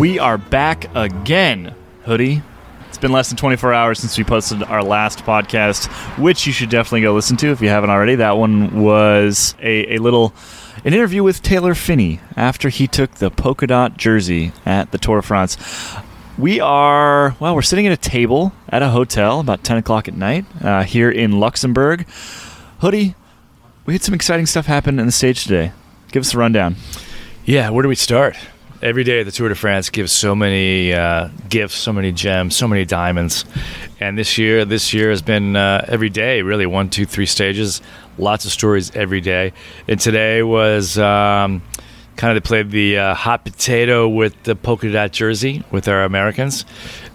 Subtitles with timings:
[0.00, 1.74] We are back again,
[2.04, 2.40] Hoodie.
[2.88, 5.88] It's been less than 24 hours since we posted our last podcast,
[6.18, 8.14] which you should definitely go listen to if you haven't already.
[8.14, 10.32] That one was a, a little
[10.86, 15.16] an interview with Taylor Phinney after he took the polka dot jersey at the Tour
[15.20, 15.58] de France.
[16.38, 20.14] We are, well, we're sitting at a table at a hotel about 10 o'clock at
[20.14, 22.08] night uh, here in Luxembourg.
[22.78, 23.16] Hoodie,
[23.84, 25.72] we had some exciting stuff happen in the stage today.
[26.10, 26.76] Give us a rundown.
[27.44, 28.38] Yeah, where do we start?
[28.82, 32.66] Every day the Tour de France gives so many uh, gifts, so many gems, so
[32.66, 33.44] many diamonds,
[34.00, 37.82] and this year, this year has been uh, every day really one, two, three stages,
[38.16, 39.52] lots of stories every day.
[39.86, 41.60] And today was um,
[42.16, 46.04] kind of they played the uh, hot potato with the polka dot jersey with our
[46.04, 46.64] Americans,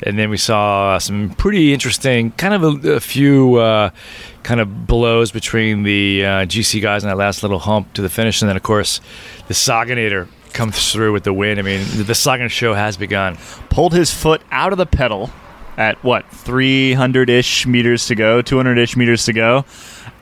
[0.04, 3.90] and then we saw some pretty interesting, kind of a, a few uh,
[4.44, 8.10] kind of blows between the uh, GC guys in that last little hump to the
[8.10, 9.02] finish, and then of course
[9.48, 11.60] the Saganator comes through with the win.
[11.60, 13.38] I mean, the Sagan show has begun.
[13.70, 15.30] Pulled his foot out of the pedal
[15.78, 19.66] at what 300 ish meters to go, 200 ish meters to go.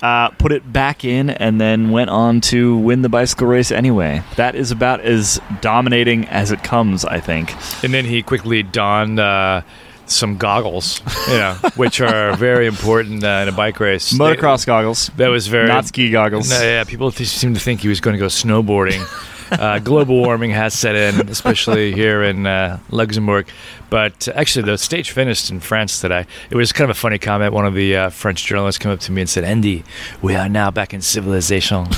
[0.02, 4.22] Uh, put it back in and then went on to win the bicycle race anyway.
[4.36, 7.54] That is about as dominating as it comes, I think.
[7.84, 9.20] And then he quickly donned.
[9.20, 9.61] Uh,
[10.06, 14.11] some goggles, you know, which are very important uh, in a bike race.
[14.11, 15.09] Motocross goggles.
[15.16, 16.50] That was very not ski goggles.
[16.50, 19.02] No, yeah, people seem to think he was going to go snowboarding.
[19.59, 23.47] uh, global warming has set in, especially here in uh, Luxembourg.
[23.89, 26.25] But actually, the stage finished in France today.
[26.49, 27.53] It was kind of a funny comment.
[27.53, 29.83] One of the uh, French journalists came up to me and said, "Andy,
[30.21, 31.87] we are now back in civilization."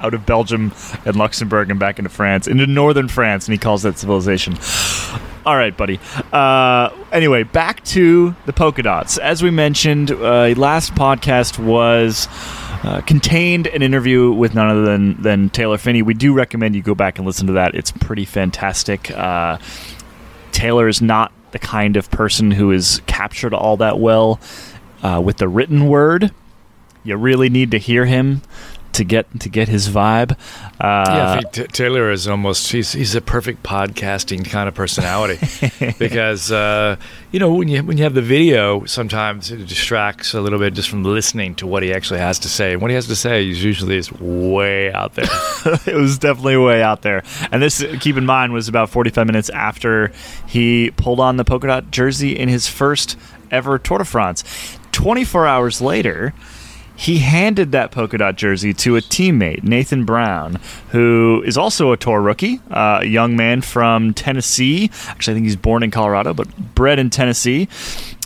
[0.00, 0.72] Out of Belgium
[1.06, 4.58] and Luxembourg and back into France, into northern France, and he calls that civilization.
[5.46, 6.00] All right, buddy.
[6.32, 9.16] Uh, anyway, back to the polka dots.
[9.18, 12.28] As we mentioned, uh, last podcast was
[12.84, 16.02] uh, contained an interview with none other than, than Taylor Phinney.
[16.02, 17.74] We do recommend you go back and listen to that.
[17.74, 19.10] It's pretty fantastic.
[19.10, 19.58] Uh,
[20.52, 24.38] Taylor is not the kind of person who is captured all that well
[25.02, 26.32] uh, with the written word.
[27.04, 28.42] You really need to hear him
[28.92, 30.36] to get to get his vibe.
[30.80, 34.74] Uh, yeah, I think T- Taylor is almost he's he's a perfect podcasting kind of
[34.74, 35.38] personality
[36.00, 36.96] because uh,
[37.30, 40.74] you know when you when you have the video, sometimes it distracts a little bit
[40.74, 42.72] just from listening to what he actually has to say.
[42.72, 45.26] And what he has to say is usually is way out there.
[45.86, 47.22] it was definitely way out there.
[47.52, 50.10] And this, keep in mind, was about 45 minutes after
[50.48, 53.16] he pulled on the polka dot jersey in his first
[53.52, 54.42] ever Tour de France.
[54.90, 56.32] 24 hours later
[56.96, 60.60] he handed that polka dot jersey to a teammate, Nathan Brown,
[60.90, 64.90] who is also a tour rookie, uh, a young man from Tennessee.
[65.08, 67.68] Actually, I think he's born in Colorado, but bred in Tennessee.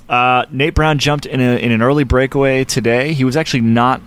[0.08, 3.12] Uh, Nate Brown jumped in, a, in an early breakaway today.
[3.12, 4.00] He was actually not,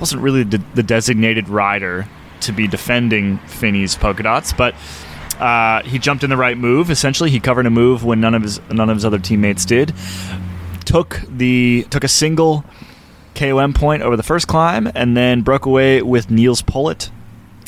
[0.00, 2.06] wasn't really the, the designated rider
[2.40, 4.74] to be defending Phinney's polka dots, but
[5.38, 6.90] uh, he jumped in the right move.
[6.90, 9.94] Essentially, he covered a move when none of his none of his other teammates did.
[10.84, 12.64] Took the took a single
[13.36, 17.10] KOM point over the first climb, and then broke away with Nils Politt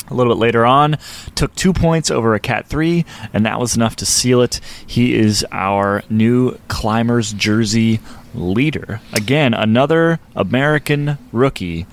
[0.09, 0.97] a little bit later on.
[1.35, 4.59] Took two points over a Cat 3, and that was enough to seal it.
[4.85, 7.99] He is our new Climbers Jersey
[8.33, 9.01] leader.
[9.13, 11.85] Again, another American rookie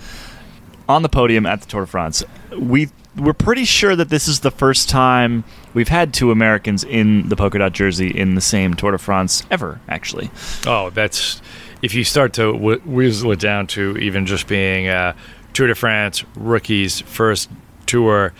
[0.88, 2.24] on the podium at the Tour de France.
[2.58, 7.30] We we're pretty sure that this is the first time we've had two Americans in
[7.30, 10.30] the polka dot jersey in the same Tour de France ever, actually.
[10.66, 11.40] Oh, that's
[11.86, 15.14] if you start to w- whizzle it down to even just being uh,
[15.52, 17.48] Tour de France rookies first
[17.86, 18.32] tour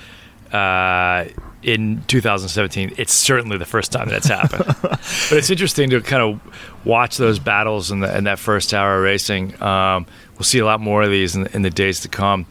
[0.52, 1.26] uh,
[1.62, 4.64] in 2017, it's certainly the first time that's happened.
[4.82, 8.96] but it's interesting to kind of watch those battles in, the, in that first hour
[8.96, 9.60] of racing.
[9.62, 12.46] Um, we'll see a lot more of these in, in the days to come.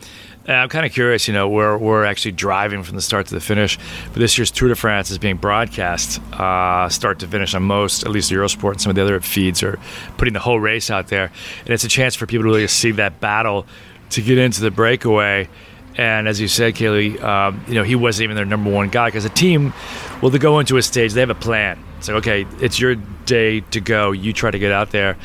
[0.47, 3.33] And I'm kind of curious, you know, we're, we're actually driving from the start to
[3.33, 3.79] the finish.
[4.13, 8.03] But this year's Tour de France is being broadcast uh, start to finish on most,
[8.03, 9.79] at least Eurosport and some of the other feeds are
[10.17, 11.31] putting the whole race out there.
[11.61, 13.65] And it's a chance for people to really see that battle
[14.11, 15.49] to get into the breakaway.
[15.97, 19.07] And as you said, Caley, um, you know, he wasn't even their number one guy
[19.07, 19.73] because a team,
[20.21, 21.83] well, to go into a stage, they have a plan.
[21.97, 22.95] It's like, okay, it's your
[23.25, 24.11] day to go.
[24.11, 25.17] You try to get out there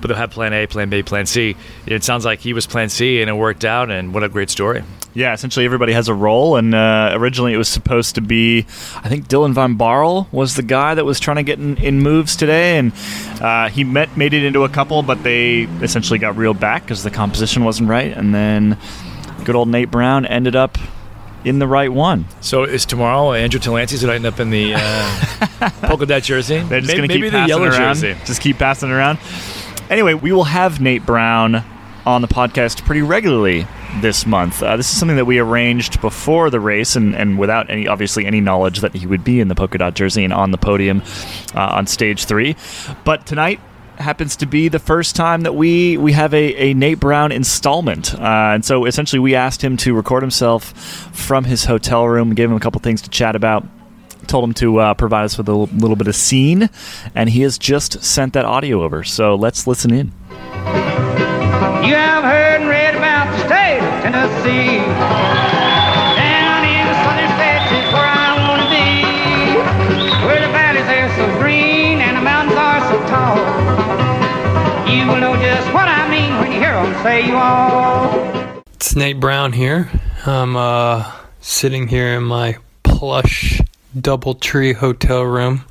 [0.00, 1.56] but they'll have plan A, plan B, plan C.
[1.86, 4.50] It sounds like he was plan C and it worked out, and what a great
[4.50, 4.82] story.
[5.12, 8.60] Yeah, essentially everybody has a role, and uh, originally it was supposed to be,
[8.96, 12.00] I think Dylan van Baarle was the guy that was trying to get in, in
[12.00, 12.92] moves today, and
[13.40, 17.02] uh, he met, made it into a couple, but they essentially got reeled back because
[17.02, 18.78] the composition wasn't right, and then
[19.44, 20.78] good old Nate Brown ended up
[21.44, 22.26] in the right one.
[22.40, 26.60] So is tomorrow Andrew Talansky's going to end up in the uh, polka dot jersey?
[26.60, 27.94] They're just going to keep the yellow around.
[27.96, 28.14] jersey.
[28.24, 29.18] Just keep passing around.
[29.90, 31.64] Anyway, we will have Nate Brown
[32.06, 33.66] on the podcast pretty regularly
[34.00, 34.62] this month.
[34.62, 38.24] Uh, this is something that we arranged before the race, and, and without any obviously
[38.24, 41.02] any knowledge that he would be in the polka dot jersey and on the podium
[41.56, 42.54] uh, on stage three.
[43.04, 43.58] But tonight
[43.96, 48.14] happens to be the first time that we we have a, a Nate Brown installment,
[48.14, 50.72] uh, and so essentially we asked him to record himself
[51.12, 53.66] from his hotel room, gave him a couple things to chat about.
[54.30, 56.70] Told him to uh, provide us with a little, little bit of scene,
[57.16, 59.02] and he has just sent that audio over.
[59.02, 60.12] So let's listen in.
[61.82, 64.78] You have heard and read about the state of Tennessee.
[66.14, 69.02] Down in the southern states is where I want to be.
[70.24, 73.34] Where the valleys are so green and the mountains are so tall.
[74.88, 78.62] You will know just what I mean when you hear them say you all.
[78.74, 79.90] It's Nate Brown here.
[80.24, 81.10] I'm uh,
[81.40, 83.60] sitting here in my plush
[83.96, 85.64] Doubletree hotel room.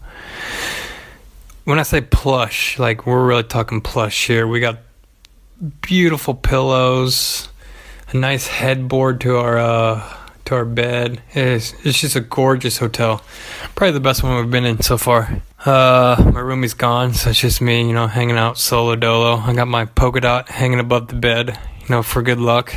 [1.63, 4.47] When I say plush, like we're really talking plush here.
[4.47, 4.79] We got
[5.81, 7.49] beautiful pillows,
[8.09, 11.21] a nice headboard to our uh, to our bed.
[11.33, 13.21] It's, it's just a gorgeous hotel.
[13.75, 15.41] Probably the best one we've been in so far.
[15.65, 19.35] Uh, my roomie's gone, so it's just me, you know, hanging out solo dolo.
[19.37, 22.73] I got my polka dot hanging above the bed, you know, for good luck.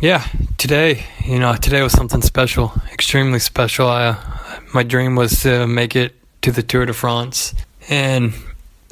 [0.00, 3.88] Yeah, today, you know, today was something special, extremely special.
[3.88, 4.38] I, uh,
[4.72, 7.54] my dream was to make it to the Tour de France,
[7.88, 8.32] and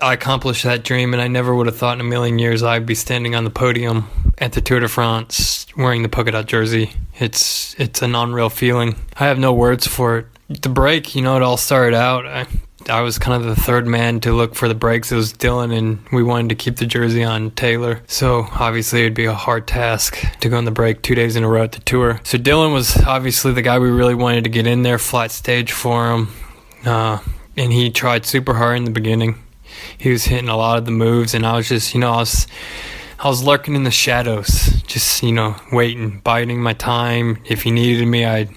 [0.00, 1.12] I accomplished that dream.
[1.12, 3.50] And I never would have thought in a million years I'd be standing on the
[3.50, 4.08] podium
[4.38, 6.92] at the Tour de France wearing the polka dot jersey.
[7.18, 8.96] It's it's an unreal feeling.
[9.16, 10.26] I have no words for it.
[10.48, 12.26] The break, you know, it all started out.
[12.26, 12.46] I,
[12.88, 15.12] I was kind of the third man to look for the breaks.
[15.12, 18.02] It was Dylan, and we wanted to keep the jersey on Taylor.
[18.06, 21.44] So obviously, it'd be a hard task to go on the break two days in
[21.44, 22.20] a row at the tour.
[22.24, 25.72] So Dylan was obviously the guy we really wanted to get in there, flat stage
[25.72, 26.28] for him.
[26.84, 27.18] Uh,
[27.56, 29.36] and he tried super hard in the beginning.
[29.98, 32.18] He was hitting a lot of the moves, and I was just, you know, I
[32.18, 32.46] was.
[33.20, 37.42] I was lurking in the shadows, just you know, waiting, biding my time.
[37.46, 38.48] If he needed me, I'd,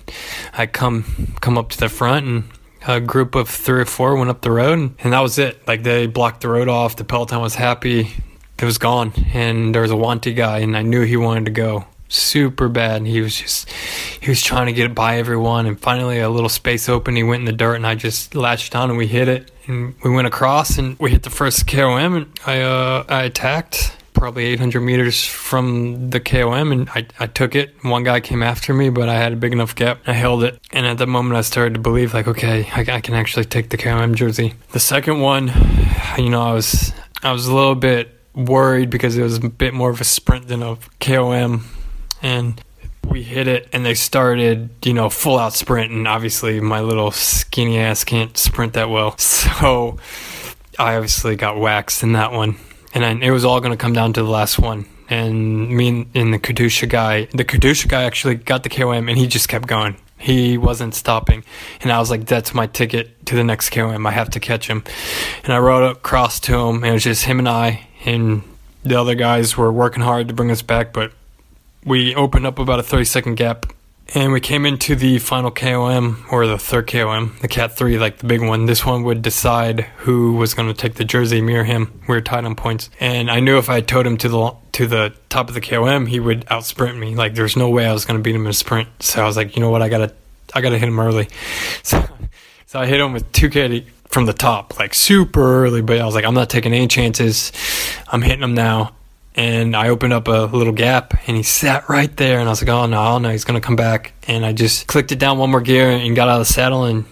[0.53, 2.43] I'd come, come up to the front, and
[2.87, 5.67] a group of three or four went up the road, and, that was it.
[5.67, 6.95] Like they blocked the road off.
[6.95, 8.11] The peloton was happy.
[8.57, 11.51] It was gone, and there was a wanty guy, and I knew he wanted to
[11.51, 12.97] go super bad.
[12.97, 13.69] And he was just,
[14.19, 17.17] he was trying to get it by everyone, and finally a little space opened.
[17.17, 19.95] He went in the dirt, and I just latched on, and we hit it, and
[20.03, 24.45] we went across, and we hit the first KOM, and I, uh, I attacked probably
[24.45, 27.73] 800 meters from the KOM and I, I took it.
[27.83, 29.99] One guy came after me, but I had a big enough gap.
[30.07, 30.59] I held it.
[30.71, 33.69] And at that moment, I started to believe, like, okay, I, I can actually take
[33.69, 34.53] the KOM jersey.
[34.71, 35.51] The second one,
[36.17, 36.93] you know, I was,
[37.23, 40.47] I was a little bit worried because it was a bit more of a sprint
[40.47, 41.65] than a KOM.
[42.21, 42.61] And
[43.09, 45.91] we hit it and they started, you know, full out sprint.
[45.91, 49.15] And obviously, my little skinny ass can't sprint that well.
[49.51, 49.97] So
[50.79, 52.57] I obviously got waxed in that one
[52.93, 54.85] and it was all going to come down to the last one.
[55.09, 59.17] And me and, and the Katusha guy, the Katusha guy actually got the KOM, and
[59.17, 59.97] he just kept going.
[60.17, 61.43] He wasn't stopping,
[61.81, 64.05] and I was like, "That's my ticket to the next KOM.
[64.05, 64.83] I have to catch him."
[65.43, 68.43] And I rode across to him, and it was just him and I, and
[68.83, 71.11] the other guys were working hard to bring us back, but
[71.83, 73.65] we opened up about a thirty second gap
[74.13, 78.17] and we came into the final KOM or the third KOM, the Cat 3, like
[78.17, 78.65] the big one.
[78.65, 82.01] This one would decide who was going to take the jersey, me or him.
[82.07, 82.89] We were tied on points.
[82.99, 86.07] And I knew if I towed him to the to the top of the KOM,
[86.07, 87.15] he would outsprint me.
[87.15, 88.89] Like there's no way I was going to beat him in a sprint.
[88.99, 89.81] So I was like, you know what?
[89.81, 90.13] I got to
[90.53, 91.29] I got to hit him early.
[91.83, 92.05] So
[92.65, 96.15] so I hit him with 2K from the top, like super early, but I was
[96.15, 97.51] like, I'm not taking any chances.
[98.07, 98.93] I'm hitting him now
[99.35, 102.61] and I opened up a little gap and he sat right there and I was
[102.61, 104.13] like, oh no, oh, no, he's gonna come back.
[104.27, 106.83] And I just clicked it down one more gear and got out of the saddle
[106.85, 107.05] and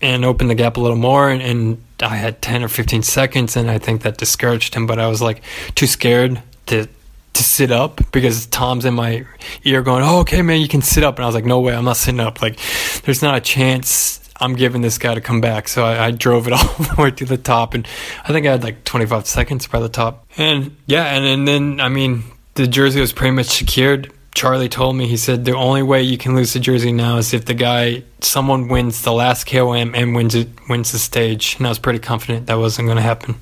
[0.00, 3.56] and opened the gap a little more and, and I had 10 or 15 seconds
[3.56, 5.42] and I think that discouraged him, but I was like
[5.74, 6.88] too scared to
[7.34, 9.26] to sit up because Tom's in my
[9.64, 11.16] ear going, oh, okay, man, you can sit up.
[11.16, 12.40] And I was like, no way, I'm not sitting up.
[12.40, 12.58] Like,
[13.02, 15.68] there's not a chance I'm giving this guy to come back.
[15.68, 17.86] So I, I, drove it all the way to the top, and
[18.24, 20.26] I think I had like 25 seconds by the top.
[20.36, 22.24] And yeah, and, and then I mean,
[22.54, 24.12] the jersey was pretty much secured.
[24.34, 27.32] Charlie told me he said the only way you can lose the jersey now is
[27.32, 31.54] if the guy someone wins the last KOM and wins it wins the stage.
[31.58, 33.36] And I was pretty confident that wasn't going to happen,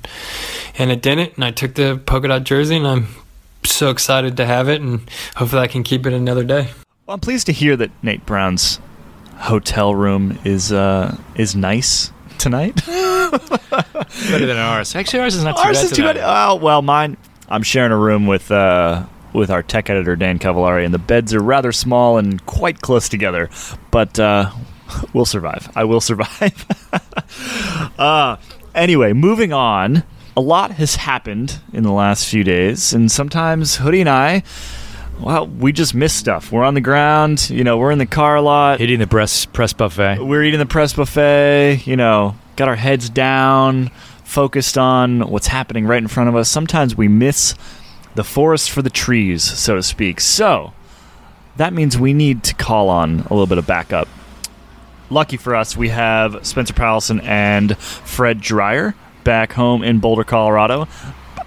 [0.77, 1.35] and it didn't.
[1.35, 3.07] And I took the polka dot jersey, and I'm
[3.65, 6.69] so excited to have it, and hopefully I can keep it another day.
[7.05, 8.79] Well, I'm pleased to hear that Nate Brown's
[9.43, 12.75] hotel room is uh, is nice tonight.
[12.85, 14.95] Better than ours.
[14.95, 15.85] Actually, ours is not too Ours bad.
[15.85, 16.17] is too bad.
[16.21, 17.17] Oh well, mine.
[17.49, 21.33] I'm sharing a room with uh, with our tech editor Dan Cavallari, and the beds
[21.33, 23.49] are rather small and quite close together.
[23.91, 24.51] But uh,
[25.13, 25.71] we'll survive.
[25.75, 26.65] I will survive.
[27.99, 28.37] uh,
[28.73, 30.03] anyway, moving on.
[30.35, 34.41] A lot has happened in the last few days, and sometimes Hoodie and I
[35.23, 36.51] well, we just miss stuff.
[36.51, 38.79] We're on the ground, you know, we're in the car a lot.
[38.79, 40.19] Hitting the press press buffet.
[40.19, 43.89] We're eating the press buffet, you know, got our heads down,
[44.23, 46.49] focused on what's happening right in front of us.
[46.49, 47.55] Sometimes we miss
[48.15, 50.19] the forest for the trees, so to speak.
[50.19, 50.73] So,
[51.55, 54.07] that means we need to call on a little bit of backup.
[55.09, 60.87] Lucky for us, we have Spencer Powlison and Fred Dreyer back home in Boulder, Colorado,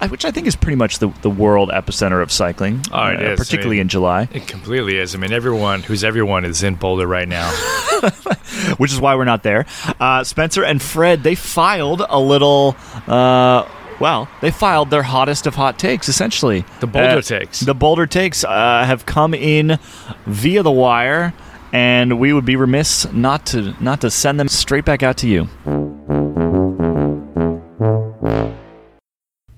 [0.09, 3.31] which I think is pretty much the, the world epicenter of cycling, Oh, it uh,
[3.31, 3.39] is.
[3.39, 5.15] particularly I mean- in July, It completely is.
[5.15, 7.49] I mean, everyone who's everyone is in Boulder right now.
[8.77, 9.65] which is why we're not there.
[9.99, 12.75] Uh, Spencer and Fred, they filed a little.
[13.07, 13.67] Uh,
[13.99, 16.63] well, they filed their hottest of hot takes, essentially.
[16.79, 17.61] The Boulder Uh, takes.
[17.61, 19.79] The Boulder takes uh, have come in
[20.27, 21.33] via the wire,
[21.73, 25.27] and we would be remiss not to not to send them straight back out to
[25.27, 25.49] you.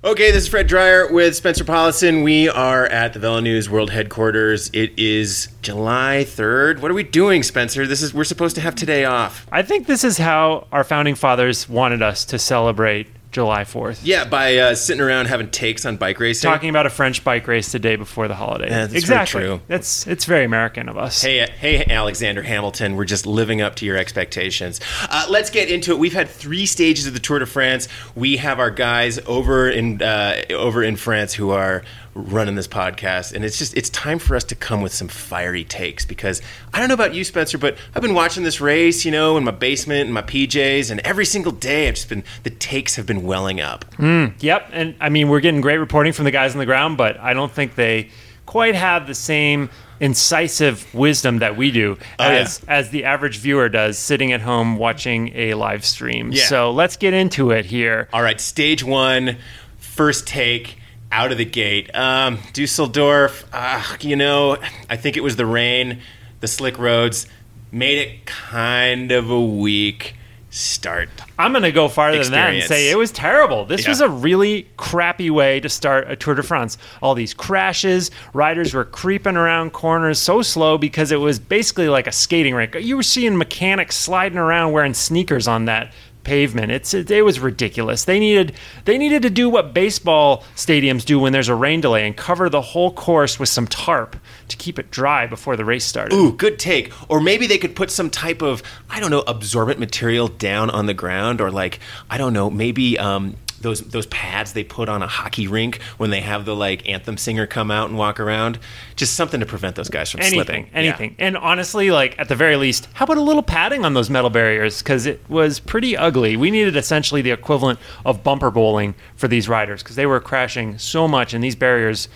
[0.09, 2.23] Okay, this is Fred Dreyer with Spencer Powlison.
[2.23, 4.71] We are at the Velo News World Headquarters.
[4.73, 6.79] It is July 3rd.
[6.79, 7.85] What are we doing, Spencer?
[7.85, 9.45] This is we're supposed to have today off.
[9.51, 14.01] I think this is how our founding fathers wanted us to celebrate July 4th.
[14.03, 16.49] Yeah, by uh, sitting around having takes on bike racing.
[16.49, 18.69] Talking about a French bike race the day before the holiday.
[18.69, 19.41] Yeah, that's very exactly.
[19.41, 19.61] true.
[19.67, 21.21] That's it's very American of us.
[21.21, 24.81] Hey, hey, Alexander Hamilton, we're just living up to your expectations.
[25.09, 25.99] Uh, let's get into it.
[25.99, 27.87] We've had three stages of the Tour de France.
[28.15, 31.83] We have our guys over in uh, over in France who are
[32.19, 35.63] running this podcast, and it's just it's time for us to come with some fiery
[35.63, 36.41] takes because
[36.73, 39.43] I don't know about you, Spencer, but I've been watching this race, you know, in
[39.43, 43.05] my basement in my PJs, and every single day I've just been the takes have
[43.05, 43.85] been welling up.
[43.95, 46.97] Hmm, yep, and I mean we're getting great reporting from the guys on the ground,
[46.97, 48.09] but I don't think they
[48.45, 49.69] quite have the same
[50.01, 52.39] incisive wisdom that we do Oh, yeah.
[52.39, 56.31] as as the average viewer does sitting at home watching a live stream.
[56.31, 56.45] Yeah.
[56.45, 58.07] So let's get into it here.
[58.11, 59.37] All right, stage one,
[59.77, 60.77] first take
[61.11, 61.93] out of the gate.
[61.95, 64.57] Um, Dusseldorf, uh, you know,
[64.89, 65.99] I think it was the rain,
[66.39, 67.27] the slick roads,
[67.71, 70.15] made it kind of a weak
[70.51, 71.09] start.
[71.37, 73.65] I'm going to go farther than that and say it was terrible.
[73.65, 73.89] This Yeah.
[73.89, 76.77] was a really crappy way to start a Tour de France.
[77.03, 82.07] All these crashes, riders were creeping around corners so slow because it was basically like
[82.07, 82.75] a skating rink.
[82.81, 85.91] You were seeing mechanics sliding around wearing sneakers on that
[86.23, 86.71] pavement.
[86.71, 88.05] It's it, it was ridiculous.
[88.05, 88.53] They needed
[88.85, 92.49] they needed to do what baseball stadiums do when there's a rain delay and cover
[92.49, 94.15] the whole course with some tarp
[94.47, 96.15] to keep it dry before the race started.
[96.15, 96.91] Ooh, good take.
[97.09, 100.85] Or maybe they could put some type of, I don't know, absorbent material down on
[100.85, 105.01] the ground, or like, I don't know, maybe um, those those pads they put on
[105.01, 108.59] a hockey rink when they have the like anthem singer come out and walk around.
[108.95, 110.69] Just something to prevent those guys from anything, slipping.
[110.73, 111.15] anything.
[111.19, 114.29] And honestly, like at the very least, how about a little padding on those metal
[114.29, 114.79] barriers?
[114.79, 116.37] Because it was pretty ugly.
[116.37, 120.77] We needed essentially the equivalent of bumper bowling for these riders because they were crashing
[120.77, 122.09] so much, and these barriers,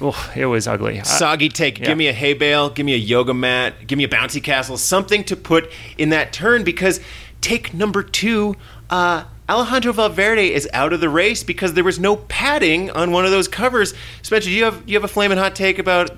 [0.00, 1.02] oh, it was ugly.
[1.04, 1.78] Soggy take.
[1.78, 1.86] yeah.
[1.86, 2.70] Give me a hay bale.
[2.70, 3.86] Give me a yoga mat.
[3.86, 4.76] Give me a bouncy castle.
[4.76, 7.00] Something to put in that turn because
[7.40, 8.56] take number two.
[8.90, 13.24] Uh, Alejandro Valverde is out of the race because there was no padding on one
[13.24, 13.94] of those covers.
[14.22, 16.10] Spencer, do you have you have a flaming hot take about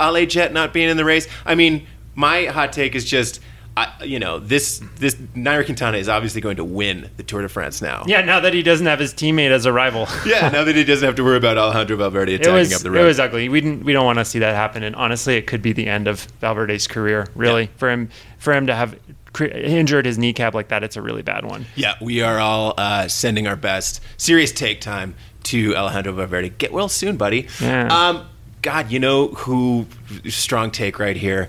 [0.00, 1.26] Ale Jet not being in the race?
[1.44, 3.40] I mean, my hot take is just.
[3.78, 7.48] I, you know this this Nairo Quintana is obviously going to win the Tour de
[7.50, 8.04] France now.
[8.06, 10.08] yeah, now that he doesn't have his teammate as a rival.
[10.26, 10.48] yeah.
[10.48, 13.02] Now that he doesn't have to worry about Alejandro Valverde attacking was up the road.
[13.02, 13.50] it was ugly.
[13.50, 14.82] We didn't we don't want to see that happen.
[14.82, 17.26] And honestly, it could be the end of Valverde's career.
[17.34, 17.68] Really, Yeah.
[17.76, 18.98] for him for him to have
[19.40, 21.66] injured his kneecap like that, it's a really bad one.
[21.74, 24.00] Yeah, we are all uh, sending our best.
[24.16, 25.14] Serious take time
[25.44, 26.50] to Alejandro Valverde.
[26.50, 27.46] Get well soon, buddy.
[27.60, 27.86] Yeah.
[27.88, 28.26] Um,
[28.62, 29.86] God, you know who?
[30.28, 31.48] Strong take right here.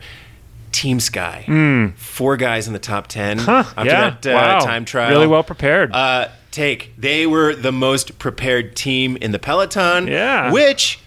[0.72, 1.92] Team Sky.
[1.98, 3.88] Four guys in the top ten after Hmm.
[3.88, 4.60] yeah, that uh, wow.
[4.60, 5.10] time trial.
[5.10, 5.92] Really well prepared.
[5.94, 6.94] Uh, take.
[6.98, 10.08] They were the most prepared team in the peloton.
[10.08, 10.52] Yeah.
[10.52, 11.00] Which.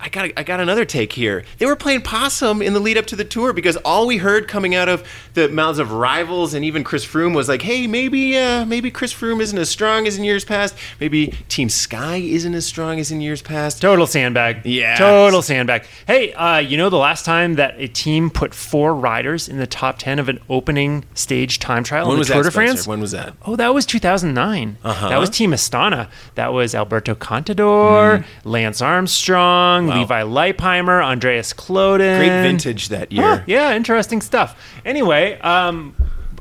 [0.00, 1.44] I got I got another take here.
[1.58, 4.48] They were playing possum in the lead up to the tour because all we heard
[4.48, 8.36] coming out of the mouths of rivals and even Chris Froome was like, "Hey, maybe
[8.36, 10.74] uh, maybe Chris Froome isn't as strong as in years past.
[11.00, 14.64] Maybe Team Sky isn't as strong as in years past." Total sandbag.
[14.64, 14.96] Yeah.
[14.96, 15.86] Total sandbag.
[16.06, 19.66] Hey, uh, you know the last time that a team put four riders in the
[19.66, 22.70] top 10 of an opening stage time trial When in was Tour that, de France?
[22.72, 22.90] Spencer?
[22.90, 23.34] When was that?
[23.44, 24.78] Oh, that was 2009.
[24.84, 25.08] Uh-huh.
[25.08, 26.08] That was Team Astana.
[26.34, 29.98] That was Alberto Contador, Lance Armstrong, Wow.
[30.00, 32.18] Levi Leipheimer, Andreas Kloden.
[32.18, 33.22] Great vintage that year.
[33.22, 34.60] Huh, yeah, interesting stuff.
[34.84, 35.94] Anyway, um,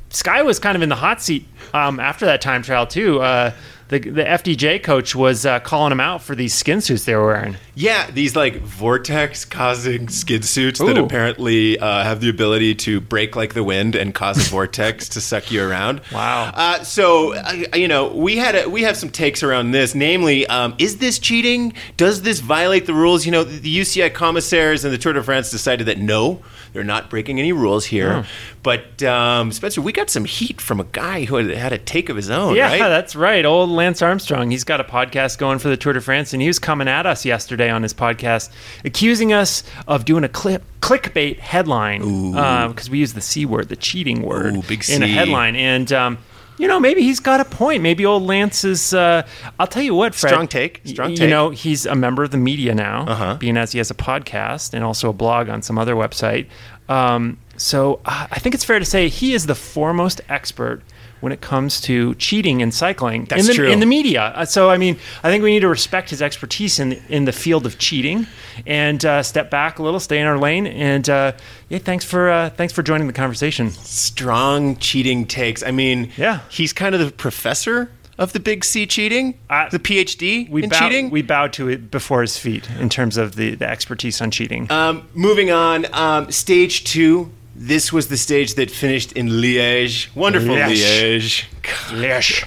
[0.09, 3.21] Sky was kind of in the hot seat um, after that time trial too.
[3.21, 3.51] Uh,
[3.89, 7.27] the the FDJ coach was uh, calling him out for these skin suits they were
[7.27, 7.57] wearing.
[7.75, 13.35] Yeah, these like vortex causing skid suits that apparently uh, have the ability to break
[13.35, 16.01] like the wind and cause a vortex to suck you around.
[16.11, 16.51] Wow.
[16.53, 19.93] Uh, so uh, you know we had a, we have some takes around this.
[19.93, 21.73] Namely, um, is this cheating?
[21.97, 23.25] Does this violate the rules?
[23.25, 26.41] You know, the, the UCI commissaires and the Tour de France decided that no,
[26.75, 28.25] they're not breaking any rules here.
[28.61, 32.17] But um, Spencer, we got some heat from a guy who had, a take of
[32.17, 32.53] his own.
[32.55, 32.79] Yeah, right?
[32.79, 33.45] that's right.
[33.45, 34.51] Old Lance Armstrong.
[34.51, 37.05] He's got a podcast going for the Tour de France, and he was coming at
[37.05, 38.51] us yesterday on his podcast,
[38.83, 42.31] accusing us of doing a clip clickbait headline
[42.69, 45.91] because we use the c word, the cheating word, Ooh, big in a headline, and.
[45.93, 46.17] Um,
[46.57, 47.81] you know, maybe he's got a point.
[47.83, 48.93] Maybe old Lance is.
[48.93, 49.25] Uh,
[49.59, 50.29] I'll tell you what, Fred.
[50.31, 53.35] Strong take, strong y- You know, he's a member of the media now, Uh-huh.
[53.35, 56.47] being as he has a podcast and also a blog on some other website.
[56.87, 60.81] Um, so uh, I think it's fair to say he is the foremost expert
[61.21, 63.67] when it comes to cheating in cycling That's in the true.
[63.69, 64.21] in the media.
[64.35, 67.31] Uh, so I mean, I think we need to respect his expertise in in the
[67.31, 68.27] field of cheating
[68.67, 70.67] and uh, step back a little, stay in our lane.
[70.67, 71.31] And uh,
[71.69, 73.71] yeah, thanks for uh, thanks for joining the conversation.
[73.71, 75.63] strong cheating takes.
[75.63, 76.39] I mean, Yeah.
[76.49, 80.69] he's kind of the professor of the big C cheating, Uh, the PhD We in
[80.69, 81.09] bow, cheating.
[81.09, 84.71] we bowed to it before his feet in terms of the, the expertise on cheating.
[84.71, 87.29] um, moving on, um, stage two.
[87.55, 90.13] This was the stage that finished in Liège.
[90.15, 91.45] Wonderful Liège.
[91.89, 92.01] Liège.
[92.01, 92.43] Yes.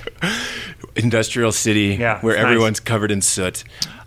[0.97, 2.51] industrial city Yeah, where it's nice.
[2.51, 3.65] everyone's covered in soot.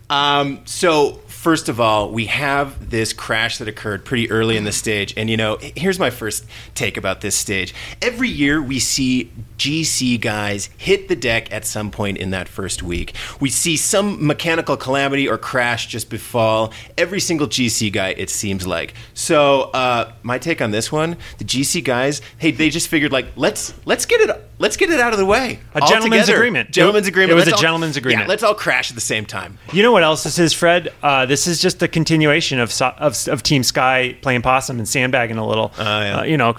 [0.09, 4.71] Um, so first of all, we have this crash that occurred pretty early in the
[4.71, 6.45] stage, and you know, here's my first
[6.75, 7.73] take about this stage.
[7.99, 12.83] Every year, we see GC guys hit the deck at some point in that first
[12.83, 13.15] week.
[13.39, 18.09] We see some mechanical calamity or crash just befall every single GC guy.
[18.09, 18.93] It seems like.
[19.15, 23.25] So uh, my take on this one: the GC guys, hey, they just figured like
[23.35, 24.29] let's let's get it
[24.61, 25.59] let's get it out of the way.
[25.75, 26.37] A all gentleman's together.
[26.39, 26.71] agreement.
[26.71, 27.31] Gentleman's agreement.
[27.31, 28.23] it was Let's a all- gentleman's agreement.
[28.25, 29.57] Yeah, let's all crash at the same time.
[29.73, 30.93] You know what else this is, Fred?
[31.03, 35.37] Uh, this is just a continuation of, of of Team Sky playing possum and sandbagging
[35.37, 35.73] a little.
[35.77, 36.19] yeah.
[36.19, 36.53] Uh, you know, uh,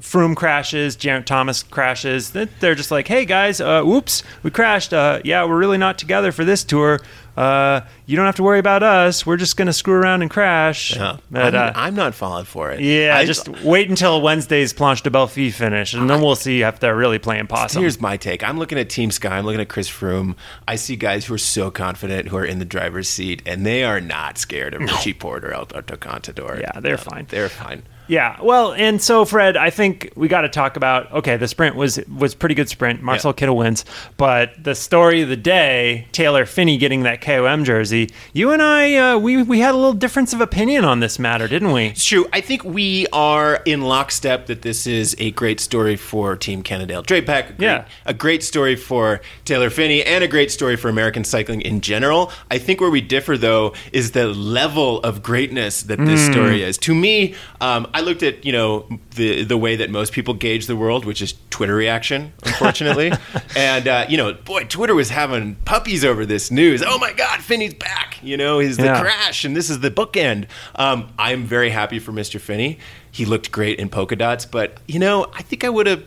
[0.00, 2.30] Froome crashes, Geraint Thomas crashes.
[2.30, 4.92] They- They're just like, hey guys, uh, whoops, we crashed.
[4.92, 7.00] Uh, yeah, we're really not together for this tour.
[7.40, 9.24] Uh, you don't have to worry about us.
[9.24, 10.94] We're just gonna screw around and crash.
[11.30, 12.80] But, I'm, uh, I'm not falling for it.
[12.80, 16.80] yeah, I- just wait until Wednesday's Planche de Belfi finish, and then we'll see if
[16.80, 17.80] they're really playing possum.
[17.82, 18.42] Here's my take.
[18.42, 19.38] I'm looking at Team Sky.
[19.38, 20.34] I'm looking at Chris Froome.
[20.68, 23.84] I see guys who are so confident, who are in the driver's seat, and they
[23.84, 26.60] are not scared of Richie Porter, or Alberto Contador.
[26.60, 27.26] Yeah, they're fine.
[27.30, 27.84] They're fine.
[28.10, 31.12] Yeah, well, and so Fred, I think we got to talk about.
[31.12, 33.02] Okay, the sprint was was pretty good sprint.
[33.02, 33.46] Marcel Yeah.
[33.46, 33.84] Kittel wins,
[34.16, 38.10] but the story of the day, Taylor Phinney getting that KOM jersey.
[38.32, 41.46] You and I, uh, we we had a little difference of opinion on this matter,
[41.46, 41.86] didn't we?
[41.86, 42.26] It's true.
[42.32, 47.04] I think we are in lockstep that this is a great story for Team Cannondale.
[47.04, 47.84] Drapac, a great, Yeah.
[48.06, 52.32] a great story for Taylor Phinney, and a great story for American cycling in general.
[52.50, 56.32] I think where we differ, though, is the level of greatness that this Hmm.
[56.32, 56.76] story is.
[56.78, 58.86] To me, um, I looked at you know
[59.16, 63.12] the the way that most people gauge the world, which is Twitter reaction, unfortunately.
[63.56, 66.82] and uh, you know, boy, Twitter was having puppies over this news.
[66.86, 68.18] Oh my God, Phinney's back!
[68.22, 69.00] You know, he's the Yeah.
[69.00, 70.46] crash, and this is the bookend.
[70.76, 72.40] Um, I'm very happy for Mr.
[72.40, 72.78] Phinney.
[73.10, 76.04] He looked great in polka dots, but you know, I think I would have,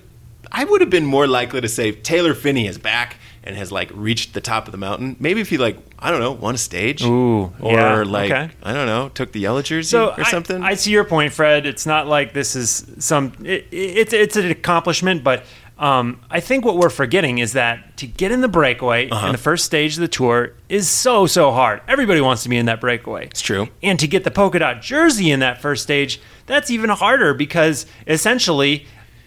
[0.51, 3.91] I would have been more likely to say Taylor Phinney is back and has like
[3.93, 5.15] reached the top of the mountain.
[5.19, 8.49] Maybe if he like, I don't know, won a stage, Ooh, or yeah, like, okay.
[8.63, 10.63] I don't know, took the yellow jersey So or something.
[10.63, 11.65] I, I see your point, Fred.
[11.65, 13.33] It's not like this is some.
[13.43, 15.43] It, it's it's an accomplishment, but
[15.79, 19.25] um, I think what we're forgetting is that to get in the breakaway Uh-huh.
[19.25, 21.81] in the first stage of the tour is so so hard.
[21.87, 23.25] Everybody wants to be in that breakaway.
[23.25, 23.67] it's true.
[23.81, 27.85] And to get the polka dot jersey in that first stage, that's even harder because
[28.07, 28.85] essentially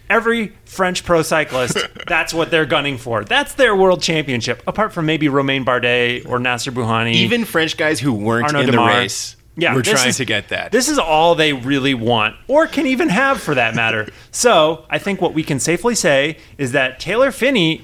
[0.09, 3.23] every French pro cyclist, that's what they're gunning for.
[3.23, 7.13] That's their world championship, apart from maybe Romain Bardet or Nacer Bouhanni.
[7.13, 10.25] Even French guys who weren't Arnaud in the race yeah, were this trying is- to
[10.25, 10.71] get that.
[10.71, 14.07] This is all they really want, or can even have for that matter.
[14.31, 17.81] so I think what we can safely say is that Taylor Phinney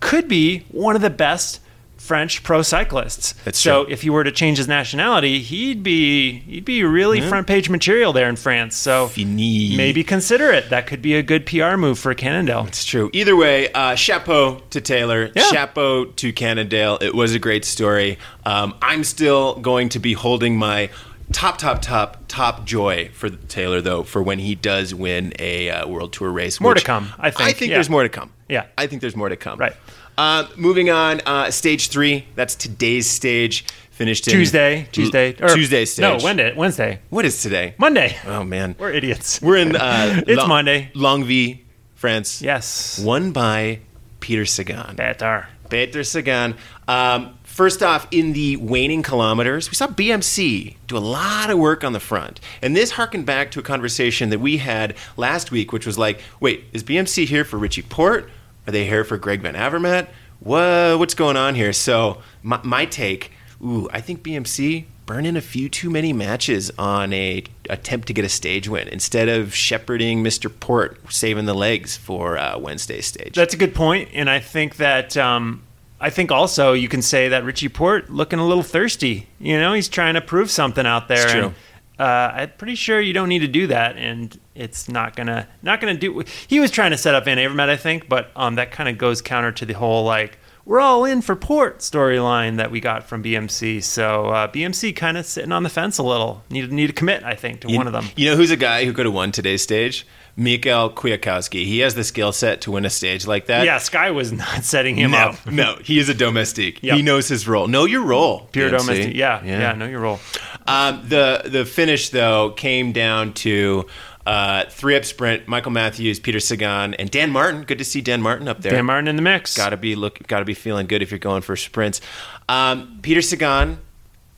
[0.00, 1.60] could be one of the best
[2.04, 3.32] French pro cyclists.
[3.44, 3.92] That's so true.
[3.92, 8.12] if he were to change his nationality, he'd be he'd be really front page material
[8.12, 8.76] there in France.
[8.76, 9.76] So Phinney.
[9.76, 10.68] maybe consider it.
[10.70, 12.66] That could be a good PR move for Cannondale.
[12.66, 13.10] It's true.
[13.12, 15.42] Either way, uh, chapeau to Taylor, Yeah.
[15.50, 16.98] chapeau to Cannondale.
[17.00, 18.18] It was a great story.
[18.44, 20.90] Um, I'm still going to be holding my
[21.32, 25.88] top, top, top, top joy for Taylor, though, for when he does win a uh,
[25.88, 26.60] World Tour race.
[26.60, 27.48] More to come, I think.
[27.48, 27.76] I think Yeah.
[27.78, 28.30] there's more to come.
[28.48, 28.66] Yeah.
[28.76, 29.58] I think there's more to come.
[29.58, 29.72] Right.
[30.16, 32.26] Uh, moving on, uh, stage three.
[32.34, 33.64] That's today's stage.
[33.90, 36.02] Finished in Tuesday, Tuesday, or- Tuesday stage.
[36.02, 37.74] No, Wednesday, Wednesday, What is today?
[37.78, 38.16] Monday.
[38.26, 39.40] Oh man, We're idiots.
[39.40, 39.76] we're in.
[39.76, 40.90] Uh, It's Long- Monday.
[40.96, 41.60] Longwy,
[41.94, 42.42] France.
[42.42, 42.98] Yes.
[42.98, 43.78] Won by
[44.18, 44.96] Peter Sagan.
[44.96, 45.46] Better.
[45.70, 46.56] Peter Sagan.
[46.88, 51.84] Um, first off, in the waning kilometers, we saw BMC do a lot of work
[51.84, 52.40] on the front.
[52.62, 56.20] And this harkened back to a conversation that we had last week, which was like,
[56.40, 58.28] wait, is BMC here for Richie Porte?
[58.66, 60.08] Are they here for Greg Van Avermaet?
[60.40, 61.72] What, what's going on here?
[61.72, 66.70] So, my, my take, ooh, I think BMC burn in a few too many matches
[66.78, 70.50] on a attempt to get a stage win instead of shepherding Mr.
[70.60, 73.34] Porte, saving the legs for uh, Wednesday's stage.
[73.34, 75.62] That's a good point, and I think that um,
[76.00, 79.28] I think also you can say that Richie Porte looking a little thirsty.
[79.38, 81.22] You know, he's trying to prove something out there.
[81.22, 81.42] It's true.
[81.44, 81.54] And,
[81.98, 85.80] uh, I'm pretty sure you don't need to do that, and it's not gonna not
[85.80, 86.22] gonna do.
[86.46, 88.98] He was trying to set up Van Avermaet, I think, but um, that kind of
[88.98, 93.04] goes counter to the whole like we're all in for Porte storyline that we got
[93.04, 93.82] from BMC.
[93.82, 96.42] So uh, BMC kind of sitting on the fence a little.
[96.50, 98.06] Need need to commit, I think, to You- one of them.
[98.16, 100.06] You know who's a guy who could have won today's stage?
[100.36, 101.64] Mikael Kwiatkowski.
[101.64, 103.64] He has the skill set to win a stage like that.
[103.64, 105.46] Yeah, Sky was not setting him no, up.
[105.50, 106.82] no, he is a domestique.
[106.82, 106.96] Yep.
[106.96, 107.68] He knows his role.
[107.68, 108.48] Know your role.
[108.50, 108.78] Pure BMC.
[108.78, 109.14] domestic.
[109.14, 110.18] Yeah, yeah, know your role.
[110.66, 113.86] Um, the the finish though came down to
[114.26, 115.46] uh, three up sprint.
[115.48, 117.62] Michael Matthews, Peter Sagan, and Dan Martin.
[117.64, 118.72] Good to see Dan Martin up there.
[118.72, 119.56] Dan Martin in the mix.
[119.56, 120.26] Got to be look.
[120.26, 122.00] Got to be feeling good if you're going for sprints.
[122.48, 123.78] Um, Peter Sagan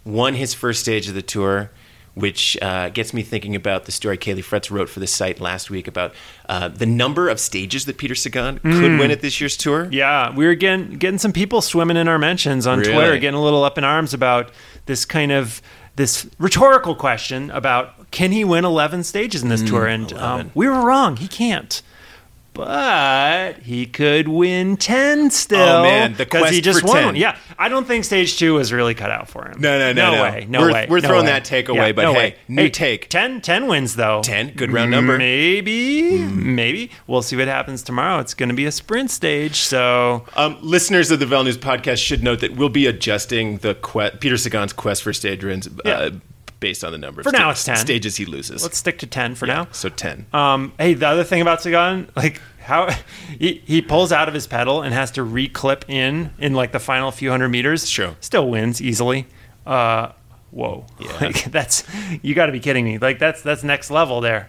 [0.05, 1.71] won his first stage of the tour,
[2.15, 5.71] which uh, gets me thinking about the story Caley Fretz wrote for the site last
[5.71, 6.15] week about
[6.49, 9.89] uh, the number of stages that Peter Sagan could win at this year's tour.
[9.91, 12.93] Yeah, we were getting getting some people swimming in our mentions on Really?
[12.93, 14.51] Twitter, getting a little up in arms about
[14.87, 15.61] this kind of
[15.97, 19.87] this rhetorical question about can he win 11 stages in this tour?
[19.87, 21.17] And um, we were wrong.
[21.17, 21.83] He can't.
[22.57, 25.59] But he could win 10 still.
[25.61, 27.03] Oh, man, the because he quest just for won.
[27.05, 27.17] 10.
[27.17, 29.61] Yeah, I don't think stage two was really cut out for him.
[29.61, 30.23] No, no, no, no.
[30.23, 30.47] way.
[30.49, 30.87] No We're- way.
[30.89, 31.33] we're no throwing way.
[31.33, 32.37] that take away, but no hey, way.
[32.49, 33.09] new Hey, take.
[33.09, 34.23] 10, 10 wins though.
[34.23, 35.19] 10, good round number.
[35.19, 36.91] Maybe, maybe.
[37.07, 38.19] We'll see what happens tomorrow.
[38.21, 41.99] It's going to be a sprint stage, so Um, listeners of the Velo News podcast
[41.99, 45.71] should note that we'll be adjusting the que- Peter Sagan's quest for stage wins uh,
[45.85, 46.09] Yeah.
[46.61, 47.87] Based on the number For of now, sta- it's 10.
[47.87, 48.63] stages he loses.
[48.63, 49.69] let's stick to 10 for now.
[49.73, 50.27] so 10.
[50.33, 52.91] Um, hey, the other thing about Sagan, like how
[53.39, 56.81] he, he pulls out of his pedal and has to reclip in in like the
[56.81, 57.89] final few hundred meters.
[57.89, 58.17] Sure.
[58.21, 59.27] Still wins easily.
[59.67, 60.13] Uh,
[60.51, 60.87] whoa.
[60.99, 61.13] Yeah.
[61.21, 61.85] Like, that's
[62.23, 62.99] you got to be kidding me.
[62.99, 64.49] Like that's that's next level there.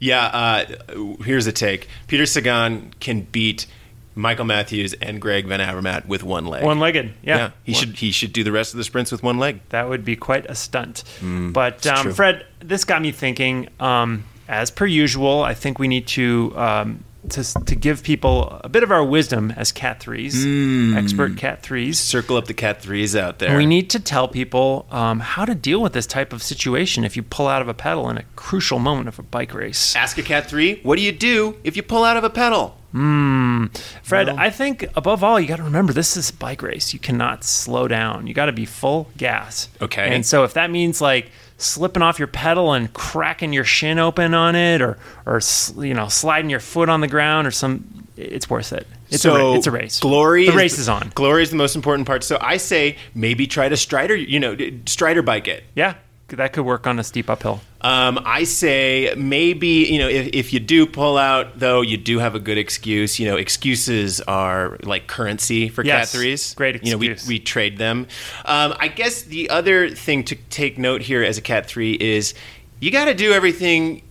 [0.00, 1.86] Yeah, uh, here's a take.
[2.08, 3.66] Peter Sagan can beat
[4.14, 6.62] Michael Matthews and Greg Van Avermaet with one leg.
[6.64, 7.14] One legged.
[7.22, 7.50] Yeah.
[7.64, 9.60] he One- should he should do the rest of the sprints with one leg.
[9.70, 11.04] That would be quite a stunt.
[11.20, 12.14] but um, Mm.
[12.14, 13.68] Fred, this got me thinking.
[13.80, 18.68] Um, as per usual, I think we need to um, to to give people a
[18.68, 20.96] bit of our wisdom as cat threes, Mm.
[20.96, 21.98] expert cat threes.
[22.00, 23.48] Circle up the cat threes out there.
[23.50, 27.04] And we need to tell people um, how to deal with this type of situation
[27.04, 29.94] if you pull out of a pedal in a crucial moment of a bike race.
[29.96, 30.80] Ask a cat three.
[30.82, 32.76] What do you do if you pull out of a pedal?
[32.92, 33.66] Hmm.
[34.02, 36.92] Fred, I think above all, you got to remember this is a bike race.
[36.92, 38.26] You cannot slow down.
[38.26, 39.68] You got to be full gas.
[39.80, 40.14] Okay.
[40.14, 44.34] And so if that means like slipping off your pedal and cracking your shin open
[44.34, 45.40] on it, or or
[45.78, 48.86] you know sliding your foot on the ground, or some, it's worth it.
[49.08, 49.98] It's so a it's a race.
[50.00, 50.44] Glory.
[50.44, 51.12] The is race is on.
[51.14, 52.24] Glory is the most important part.
[52.24, 54.14] So I say maybe try to strider.
[54.14, 55.64] You know, strider bike it.
[55.74, 55.94] Yeah,
[56.36, 57.60] that could work on a steep uphill.
[57.80, 62.18] Um, I say maybe you know if, if you do pull out though you do
[62.18, 63.18] have a good excuse.
[63.18, 66.54] You know excuses are like currency for Yes, cat threes.
[66.54, 66.90] great excuse.
[66.90, 68.06] You know we, we trade them.
[68.44, 72.34] Um, I guess the other thing to take note here as a cat three is
[72.80, 74.02] you got to do everything.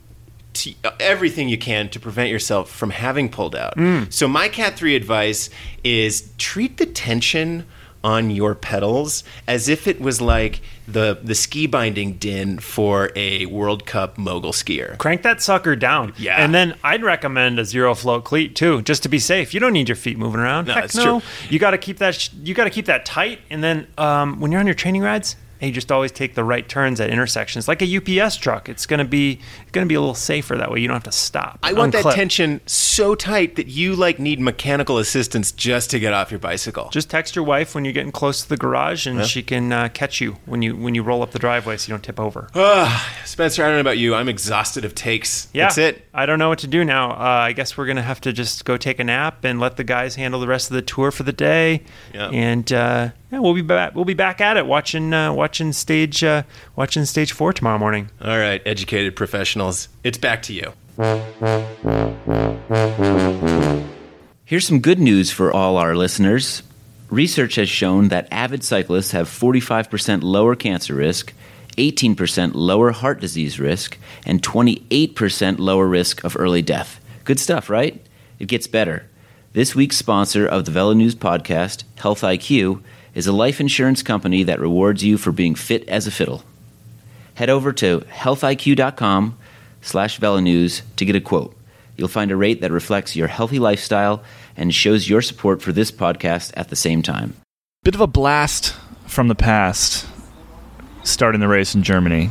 [0.55, 3.77] To, everything you can to prevent yourself from having pulled out.
[3.77, 4.11] Mm.
[4.11, 5.49] So my cat three advice
[5.81, 7.65] is treat the tension
[8.03, 13.45] on your pedals as if it was like the the ski binding din for a
[13.45, 14.97] World Cup mogul skier.
[14.97, 16.13] crank that sucker down.
[16.17, 16.43] Yeah.
[16.43, 19.53] And then I'd recommend a zero float cleat too, just to be safe.
[19.53, 20.67] You don't need your feet moving around.
[20.67, 21.19] No, Heck it's no.
[21.19, 21.29] true.
[21.49, 22.15] You got to keep that.
[22.15, 23.39] Sh- you got to keep that tight.
[23.49, 26.67] And then um, when you're on your training rides, hey, just always take the right
[26.67, 28.67] turns at intersections, like a UPS truck.
[28.67, 29.39] It's gonna be
[29.71, 30.79] gonna be a little safer that way.
[30.79, 31.59] You don't have to stop.
[31.61, 36.13] I want that tension so tight that you like need mechanical assistance just to get
[36.13, 36.89] off your bicycle.
[36.89, 39.89] Just text your wife when you're getting close to the garage, and she can uh,
[39.89, 42.47] catch you when you when you roll up the driveway, so you don't tip over.
[43.25, 44.15] Spencer, I don't know about you.
[44.15, 45.47] I'm exhausted of takes.
[45.53, 46.01] Yeah, That's it.
[46.11, 47.11] I don't know what to do now.
[47.11, 49.83] Uh, I guess we're gonna have to just go take a nap and let the
[49.83, 51.83] guys handle the rest of the tour for the day.
[52.13, 52.29] Yeah.
[52.29, 53.95] And uh, yeah, we'll be back.
[53.95, 56.43] We'll be back at it, watching uh, watching stage uh,
[56.75, 58.09] watching stage four tomorrow morning.
[58.21, 59.87] All right, educated professionals.
[60.03, 60.73] It's back to you.
[64.45, 66.61] Here's some good news for all our listeners.
[67.09, 71.33] Research has shown that avid cyclists have 45% lower cancer risk,
[71.77, 76.99] 18% lower heart disease risk, and 28% lower risk of early death.
[77.23, 78.05] Good stuff, right?
[78.39, 79.05] It gets better.
[79.53, 82.81] This week's sponsor of the Velo News podcast, Health IQ,
[83.13, 86.43] is a life insurance company that rewards you for being fit as a fiddle.
[87.35, 89.37] Head over to healthiq.com
[89.81, 91.55] slash velonews to get a quote.
[91.97, 94.23] You'll find a rate that reflects your healthy lifestyle
[94.55, 97.35] and shows your support for this podcast at the same time.
[97.83, 98.75] Bit of a blast
[99.07, 100.07] from the past
[101.03, 102.29] starting the race in Germany.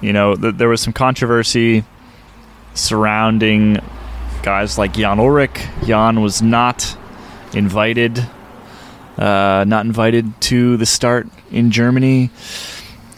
[0.00, 1.84] You know, th- there was some controversy
[2.74, 3.80] surrounding
[4.42, 5.86] guys like Jan Ullrich.
[5.86, 6.96] Jan was not
[7.54, 8.26] invited,
[9.18, 12.30] uh, not invited to the start in Germany.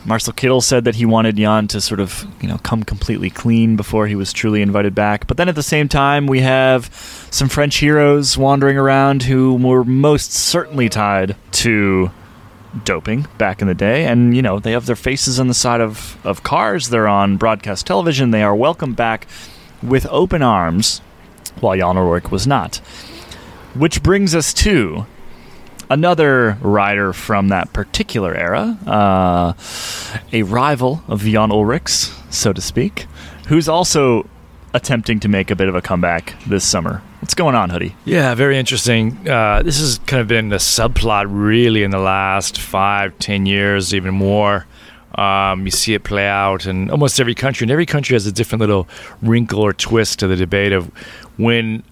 [0.07, 3.75] Marcel Kittel said that he wanted Jan to sort of, you know, come completely clean
[3.75, 5.27] before he was truly invited back.
[5.27, 6.87] But then at the same time, we have
[7.33, 12.13] some French heroes wandering around who were most certainly tied to
[12.85, 14.05] doping back in the day.
[14.05, 17.37] And, you know, they have their faces on the side of, of cars, they're on
[17.37, 19.27] broadcast television, they are welcomed back
[19.83, 21.01] with open arms,
[21.61, 22.77] while Jan Ullrich was not.
[23.75, 25.07] Which brings us to
[25.90, 29.53] another rider from that particular era, uh,
[30.33, 33.07] a rival of Jan Ullrich's, so to speak,
[33.49, 34.29] who's also
[34.75, 37.03] attempting to make a bit of a comeback this summer.
[37.20, 37.96] What's going on, Hoodie?
[38.05, 39.29] Yeah, very interesting.
[39.29, 43.94] Uh, this has kind of been the subplot really in the last five, ten years,
[43.94, 44.66] even more.
[45.14, 48.33] Um, you see it play out in almost every country, and every country has a
[48.33, 48.87] different little
[49.22, 50.88] wrinkle or twist to the debate of
[51.38, 51.83] when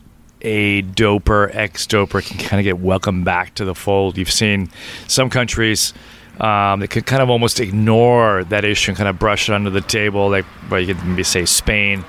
[0.44, 4.16] a doper, ex doper, can kind of get welcomed back to the fold.
[4.18, 4.68] You've seen
[5.09, 5.92] some countries
[6.40, 9.70] um, that could kind of almost ignore that issue and kind of brush it under
[9.70, 12.04] the table, like, well, you could maybe say Spain,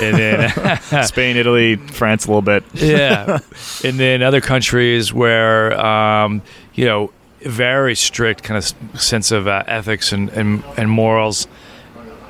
[0.00, 2.64] and then Spain, Italy, France a little bit.
[2.74, 3.38] yeah,
[3.84, 6.42] and then other countries where um,
[6.74, 11.46] you know very strict kind of sense of uh, ethics and, and and morals.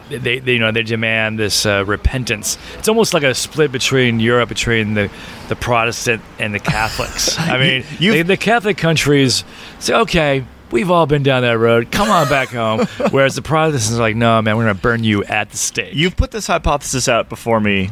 [0.08, 2.58] They, they you know they demand this uh, repentance.
[2.78, 5.10] It's almost like a split between Europe between the
[5.48, 7.38] the Protestant and the Catholics.
[7.38, 9.44] I mean, you've- the, the Catholic countries
[9.78, 10.44] say, okay.
[10.72, 11.92] We've all been down that road.
[11.92, 12.80] Come on back home.
[13.12, 15.94] Whereas the Protestants are like, no, man, we're going to burn you at the stake.
[15.94, 17.90] You've put this hypothesis out before me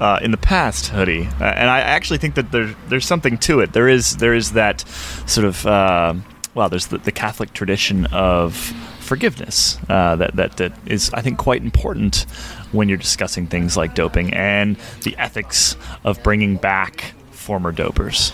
[0.00, 3.60] uh, in the past, Hoodie, uh, and I actually think that there, there's something to
[3.60, 3.74] it.
[3.74, 4.80] There is there is that
[5.26, 6.14] sort of uh,
[6.54, 8.72] well, there's the, the Catholic tradition of
[9.08, 12.26] forgiveness uh, that, that that is I think quite important
[12.72, 18.32] when you're discussing things like doping and the ethics of bringing back former dopers.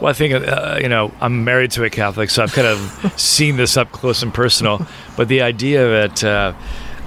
[0.00, 3.14] Well, I think uh, you know I'm married to a Catholic, so I've kind of
[3.16, 4.84] seen this up close and personal.
[5.16, 6.52] But the idea that uh,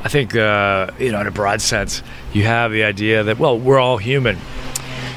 [0.03, 2.01] I think uh, you know, in a broad sense,
[2.31, 4.37] you have the idea that well, we're all human,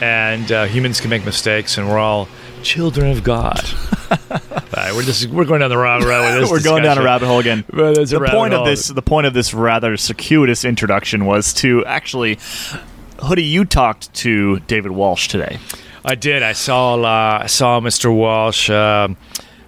[0.01, 2.27] and uh, humans can make mistakes, and we're all
[2.63, 3.61] children of God.
[4.11, 4.39] all
[4.77, 6.51] right, we're just we're going down the wrong road with this.
[6.53, 7.65] We're going down a rabbit hole again.
[7.73, 11.53] Well, there's a the point of this the point of this rather circuitous introduction was
[11.55, 12.39] to actually
[13.23, 15.59] Hoodie, you talked to David Walsh today.
[16.05, 16.43] I did.
[16.43, 18.15] I saw uh, I saw Mr.
[18.15, 18.69] Walsh.
[18.69, 19.17] Um,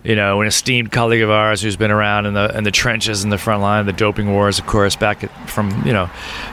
[0.05, 3.25] you know, an esteemed colleague of ours who's been around in the in the trenches
[3.25, 6.11] in the front line the doping wars, of course, back at, from you know,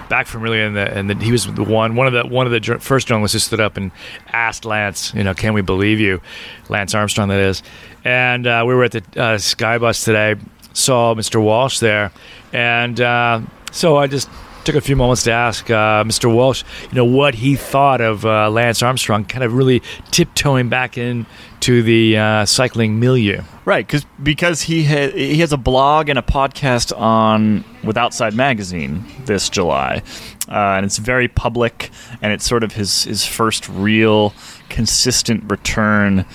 [0.09, 2.53] back from really in the and he was the one one of the one of
[2.53, 3.91] the first journalists who stood up and
[4.27, 6.21] asked Lance, you know, can we believe you,
[6.69, 7.61] Lance Armstrong, that is,
[8.05, 10.35] and uh, we were at the uh, Skybus today,
[10.71, 11.43] saw Mr.
[11.43, 12.11] Walsh there,
[12.53, 14.29] and uh, so I just
[14.63, 16.33] took a few moments to ask uh, Mr.
[16.33, 20.97] Walsh, you know, what he thought of uh, Lance Armstrong, kind of really tiptoeing back
[20.97, 23.41] into the uh, cycling milieu.
[23.65, 28.33] Right, cause, because he ha- he has a blog and a podcast on with Outside
[28.33, 30.01] Magazine this July,
[30.49, 34.33] uh, and it's very public, and it's sort of his his first real
[34.69, 36.25] consistent return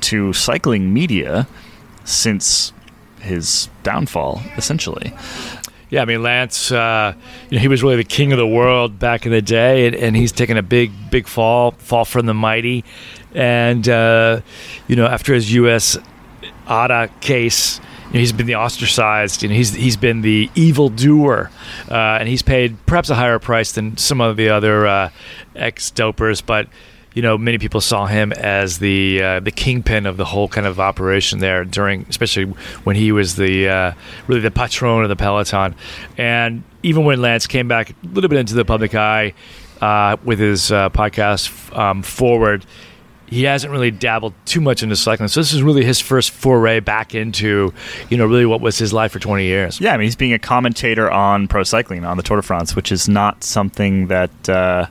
[0.00, 1.48] to cycling media
[2.04, 2.72] since
[3.20, 5.12] his downfall, essentially.
[5.90, 7.14] Yeah, I mean Lance, uh,
[7.48, 9.96] you know, he was really the king of the world back in the day, and,
[9.96, 12.84] and he's taken a big, big fall, fall from the mighty,
[13.34, 14.40] and uh,
[14.86, 15.96] you know, after his U.S.
[16.68, 21.50] ADA case, you know, he's been the ostracized, and he's he's been the evil doer,
[21.90, 25.10] uh, and he's paid perhaps a higher price than some of the other uh,
[25.56, 26.68] ex dopers, but
[27.18, 30.68] you know, many people saw him as the uh, the kingpin of the whole kind
[30.68, 32.44] of operation there during, especially
[32.84, 33.92] when he was the uh,
[34.28, 35.74] really the patron of the peloton.
[36.16, 39.34] And even when Lance came back a little bit into the public eye
[39.80, 42.64] uh, with his uh, podcast um, forward,
[43.26, 45.26] he hasn't really dabbled too much into cycling.
[45.26, 47.74] So this is really his first foray back into,
[48.10, 49.80] you know, really what was his life for 20 years.
[49.80, 52.76] Yeah, I mean, he's being a commentator on pro cycling on the Tour de France,
[52.76, 54.86] which is not something that uh,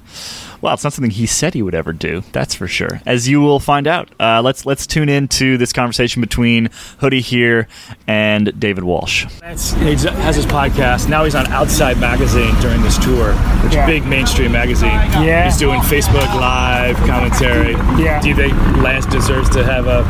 [0.61, 2.23] Well, it's not something he said he would ever do.
[2.31, 3.01] That's for sure.
[3.05, 4.09] As you will find out.
[4.19, 7.67] Uh, let's let's tune into this conversation between Hoodie here
[8.07, 9.25] and David Walsh.
[9.41, 11.09] Lance he has his podcast.
[11.09, 13.83] Now he's on Outside Magazine during this tour, which is Yeah.
[13.83, 14.89] a big mainstream magazine.
[15.21, 15.45] Yeah.
[15.45, 17.73] He's doing Facebook Live commentary.
[18.01, 18.19] Yeah.
[18.21, 20.03] Do you think Lance deserves to have a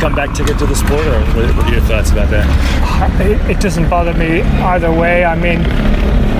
[0.00, 3.20] comeback ticket to the sport, or what what are your thoughts about that?
[3.20, 5.24] it, it doesn't bother me either way.
[5.24, 5.62] I mean,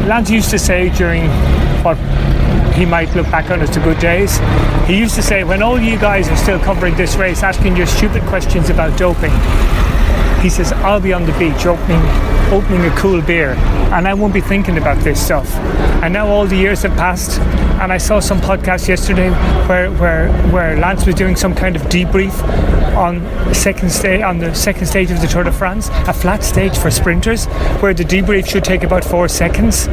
[0.08, 1.28] Lance used to say during
[1.84, 1.96] what
[2.74, 4.38] he might look back on as the good days,
[4.86, 7.86] he used to say, when all you guys are still covering this race, asking your
[7.86, 9.32] stupid questions about doping,
[10.42, 12.02] he says, I'll be on the beach opening
[12.52, 13.54] opening a cool beer
[13.94, 15.50] and I won't be thinking about this stuff.
[16.02, 17.40] And now all the years have passed
[17.80, 19.30] and I saw some podcast yesterday
[19.66, 22.32] where where, where Lance was doing some kind of debrief
[22.94, 23.22] on
[23.54, 26.90] second stage on the second stage of the Tour de France, a flat stage for
[26.90, 27.46] sprinters,
[27.80, 29.88] where the debrief should take about four seconds.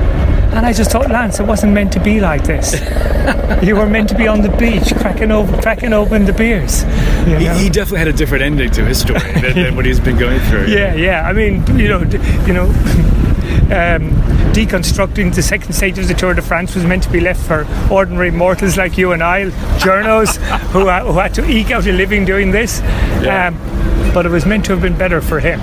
[0.51, 2.73] And I just thought, Lance, it wasn't meant to be like this.
[3.63, 6.83] you were meant to be on the beach, cracking open, cracking open the beers.
[7.27, 7.53] You He, know?
[7.53, 10.39] he definitely had a different ending to his story than, than what he's been going
[10.41, 10.65] through.
[10.69, 11.21] Yeah, yeah.
[11.27, 12.65] I mean, you know, d- you know,
[13.71, 14.11] um,
[14.53, 17.67] deconstructing the second stage of the Tour de France was meant to be left for
[17.91, 19.45] ordinary mortals like you and I,
[19.79, 20.37] journos
[20.71, 22.79] who, who had to eke out a living doing this.
[23.21, 23.47] Yeah.
[23.47, 23.55] Um,
[24.13, 25.59] but it was meant to have been better for him.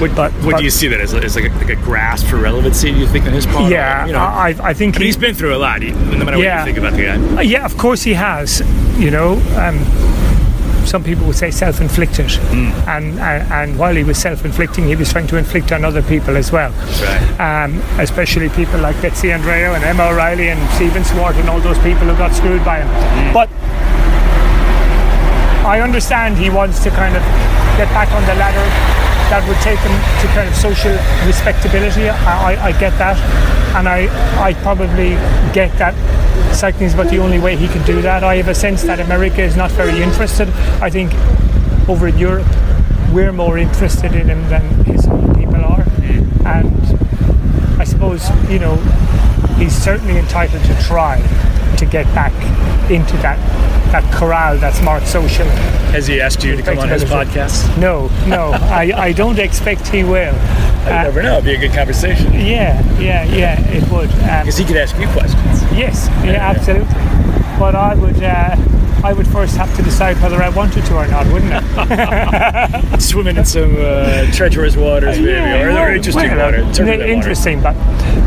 [0.00, 2.26] What, But- what but- do you see that as, as like, a, like a grasp
[2.26, 2.92] for relevancy?
[2.92, 3.70] Do you think on his part?
[3.70, 5.82] Yeah, you know, I, I think I mean, he- he's been through a lot.
[5.82, 6.60] He, no matter Yeah.
[6.64, 7.36] what you think about the guy.
[7.38, 8.60] Uh, Yeah, of course he has.
[8.98, 9.78] You know, um,
[10.86, 12.30] some people would say self-inflicted,
[12.86, 16.36] and, and and while he was self-inflicting, he was trying to inflict on other people
[16.36, 16.70] as well.
[17.02, 17.64] Right.
[17.64, 21.78] Um, especially people like Betsy Andreu and Emma O'Reilly and Stephen Swart and all those
[21.80, 23.32] people who got screwed by him.
[23.34, 23.48] But
[25.66, 27.22] I understand he wants to kind of
[27.76, 28.64] get back on the ladder
[29.28, 30.92] that would take him to kind of social
[31.26, 32.08] respectability.
[32.08, 33.18] I, I, I get that,
[33.76, 34.06] and I,
[34.42, 35.10] I probably
[35.52, 35.94] get that
[36.54, 38.24] cycling is about the only way he can do that.
[38.24, 40.48] I have a sense that America is not very interested.
[40.80, 41.12] I think
[41.88, 42.46] over in Europe,
[43.12, 45.84] we're more interested in him than his own people are,
[46.44, 46.80] and
[47.78, 48.76] I suppose you know
[49.58, 51.20] he's certainly entitled to try
[51.78, 52.32] to get back
[52.90, 53.38] into that
[53.92, 55.46] that corral that's marked social.
[55.92, 57.76] Has he asked you to come on his podcast?
[57.78, 60.34] No, no, I, I don't expect he will.
[60.34, 61.32] I Uh, never know.
[61.34, 62.32] It'd be a good conversation.
[62.32, 64.10] yeah, yeah, yeah, it would.
[64.10, 65.62] Um, Because he could ask you questions.
[65.72, 66.86] yes, yeah, absolutely.
[67.58, 68.56] But I would, uh,
[69.02, 72.96] I would first have to decide whether I wanted to or not, wouldn't I?
[72.98, 76.64] Swimming in some uh, treacherous waters, maybe, or well, interesting well, water.
[76.64, 77.02] water.
[77.04, 77.74] Interesting, but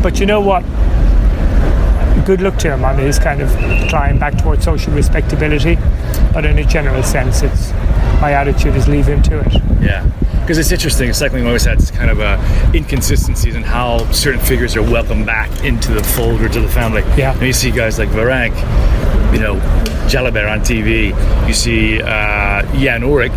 [0.02, 0.64] but you know what?
[2.26, 3.50] Good luck to him on his kind of
[3.88, 5.76] climb back towards social respectability.
[6.32, 7.72] But in a general sense, it's
[8.20, 9.54] my attitude is leave him to it.
[9.80, 10.10] Yeah.
[10.40, 11.12] Because it's interesting.
[11.12, 12.38] Cycling always has kind of uh,
[12.74, 17.02] inconsistencies in how certain figures are welcomed back into the fold or to the family.
[17.16, 17.32] Yeah.
[17.32, 18.56] And you see guys like Virenque,
[19.32, 19.56] you know,
[20.08, 21.14] Jalabert on TV.
[21.46, 23.30] You see uh, Jan Ullrich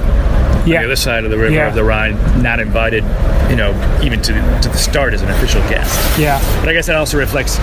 [0.63, 0.79] on Yeah.
[0.79, 1.67] the other side of the river Yeah.
[1.67, 3.03] of the Rhine, not invited,
[3.49, 3.71] you know,
[4.01, 5.93] even to the, to the start as an official guest.
[6.17, 7.59] Yeah, But I guess that also reflects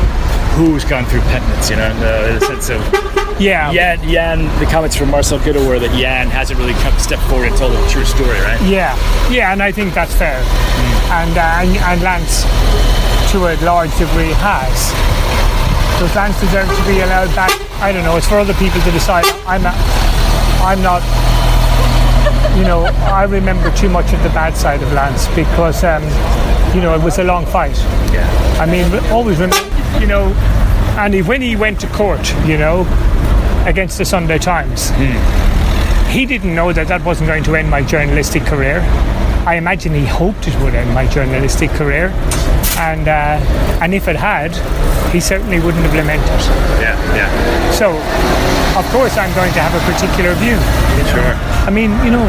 [0.55, 2.81] who's gone through penance, you know, in the, in the sense of
[3.41, 7.23] yeah, Jan, Jan, the comments from Marcel Kittel were that Jan hasn't really come stepped
[7.23, 8.61] forward and told a true story, right?
[8.63, 8.95] yeah,
[9.31, 10.37] yeah, and I think that's fair.
[11.11, 12.43] And, uh, and and Lance,
[13.33, 14.93] to a large degree, has.
[15.99, 17.51] Does Lance deserve to be allowed back?
[17.81, 18.17] I don't know.
[18.17, 19.25] It's for other people to decide.
[19.47, 19.75] I'm not.
[20.63, 21.03] I'm not.
[22.57, 26.03] You know, I remember too much of the bad side of Lance because, um,
[26.75, 27.77] you know, it was a long fight.
[28.13, 28.27] Yeah.
[28.61, 29.57] I mean, always remember,
[30.01, 30.27] you know,
[30.99, 32.87] and he- when he went to court, you know,
[33.67, 34.91] against the Sunday Times,
[36.09, 38.83] he didn't know that that wasn't going to end my journalistic career.
[39.47, 42.13] I imagine he hoped it would end my journalistic career,
[42.79, 43.39] and uh,
[43.81, 44.53] and if it had,
[45.13, 46.41] he certainly wouldn't have lamented.
[46.81, 47.29] Yeah, yeah.
[47.81, 47.89] So,
[48.77, 50.59] of course, I'm going to have a particular view.
[51.09, 51.33] Sure.
[51.65, 52.29] I mean, you know,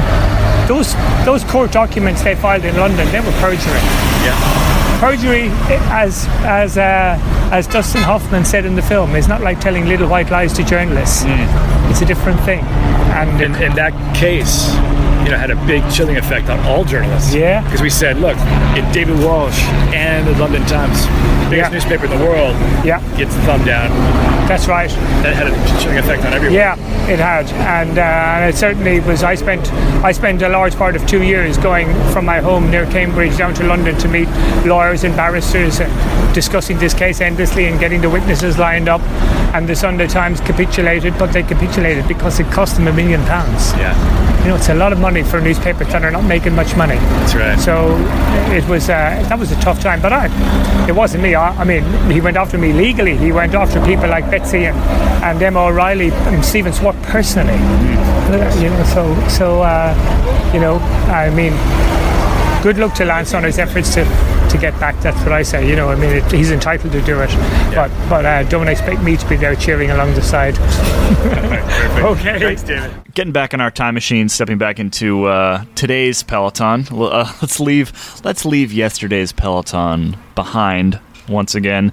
[0.66, 3.84] those those court documents they filed in London, they were perjury.
[4.24, 5.00] Yeah.
[5.02, 5.50] Perjury,
[5.92, 7.20] as as uh,
[7.52, 10.64] as Dustin Hoffman said in the film, is not like telling little white lies to
[10.64, 11.26] journalists.
[11.92, 12.64] It's a different thing.
[13.12, 14.72] And in, and that case,
[15.24, 17.34] you know, had a big chilling effect on all journalists.
[17.34, 17.64] Yeah.
[17.64, 18.38] Because we said, look,
[18.78, 19.60] if David Walsh
[19.94, 21.06] and the London Times,
[21.50, 21.70] biggest Yeah.
[21.70, 22.56] newspaper in the world,
[22.86, 23.90] yeah, gets the thumb down,
[24.48, 24.90] that's right.
[25.24, 26.56] that had a chilling effect on everyone.
[26.56, 26.76] Yeah,
[27.10, 27.48] it had,
[27.80, 29.24] and uh, and it certainly was.
[29.24, 29.72] I spent
[30.04, 33.54] I spent a large part of two years going from my home near Cambridge down
[33.56, 34.28] to London to meet
[34.66, 35.92] lawyers and barristers, and
[36.34, 39.02] discussing this case endlessly and getting the witnesses lined up.
[39.54, 43.74] And the Sunday Times capitulated, but they capitulated because it cost them a million pounds.
[43.74, 43.94] Yeah.
[44.42, 46.96] You know, it's a lot of money for newspapers that are not making much money.
[46.96, 47.60] That's right.
[47.60, 47.96] So
[48.52, 50.26] it was uh, that was a tough time, but I,
[50.88, 51.36] it wasn't me.
[51.36, 53.16] I, I mean, he went after me legally.
[53.18, 54.78] He went after people like Betsy and
[55.24, 57.54] and Emma O'Reilly and Stephen Swart personally.
[58.62, 59.94] You know, so so uh,
[60.54, 60.78] you know,
[61.08, 61.54] I mean,
[62.64, 64.06] good luck to Lance on his efforts to
[64.52, 65.00] to get back.
[65.02, 65.68] That's what I say.
[65.68, 67.30] You know, I mean, it, he's entitled to do it,
[67.74, 70.58] but but uh, don't expect me to be there cheering along the side.
[72.04, 72.40] okay.
[72.40, 72.92] Thanks, David.
[73.14, 76.86] Getting back in our time machine, stepping back into uh, today's peloton.
[76.92, 77.92] Uh, let's leave.
[78.24, 81.90] Let's leave yesterday's peloton behind once again.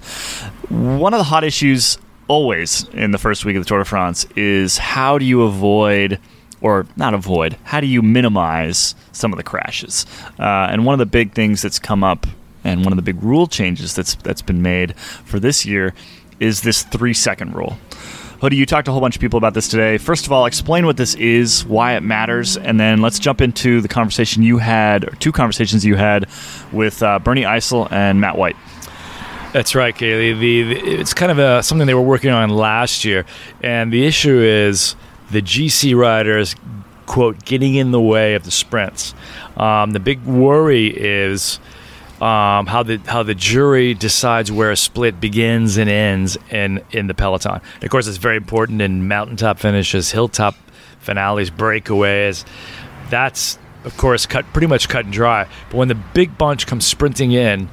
[0.69, 1.97] One of the hot issues
[2.27, 6.19] always in the first week of the Tour de France is how do you avoid,
[6.61, 10.05] or not avoid, how do you minimize some of the crashes?
[10.37, 12.27] Uh, and one of the big things that's come up,
[12.63, 15.93] and one of the big rule changes that's that's been made for this year,
[16.39, 17.77] is this three second rule.
[18.41, 19.97] Hoodie, you talked to a whole bunch of people about this today.
[19.97, 23.81] First of all, explain what this is, why it matters, and then let's jump into
[23.81, 26.25] the conversation you had, or two conversations you had
[26.71, 28.55] with uh, Bernie Eisel and Matt White.
[29.51, 30.31] That's right, Caley.
[30.31, 33.25] The, the it's kind of a, something they were working on last year,
[33.61, 34.95] and the issue is
[35.31, 36.55] the GC riders
[37.07, 39.13] quote getting in the way of the sprints.
[39.57, 41.59] Um, the big worry is
[42.21, 47.07] um, how the how the jury decides where a split begins and ends in in
[47.07, 47.61] the peloton.
[47.81, 50.55] Of course, it's very important in mountaintop finishes, hilltop
[50.99, 52.43] finales, breakaways.
[53.09, 55.47] That's of course cut pretty much cut and dry.
[55.69, 57.69] But when the big bunch comes sprinting in,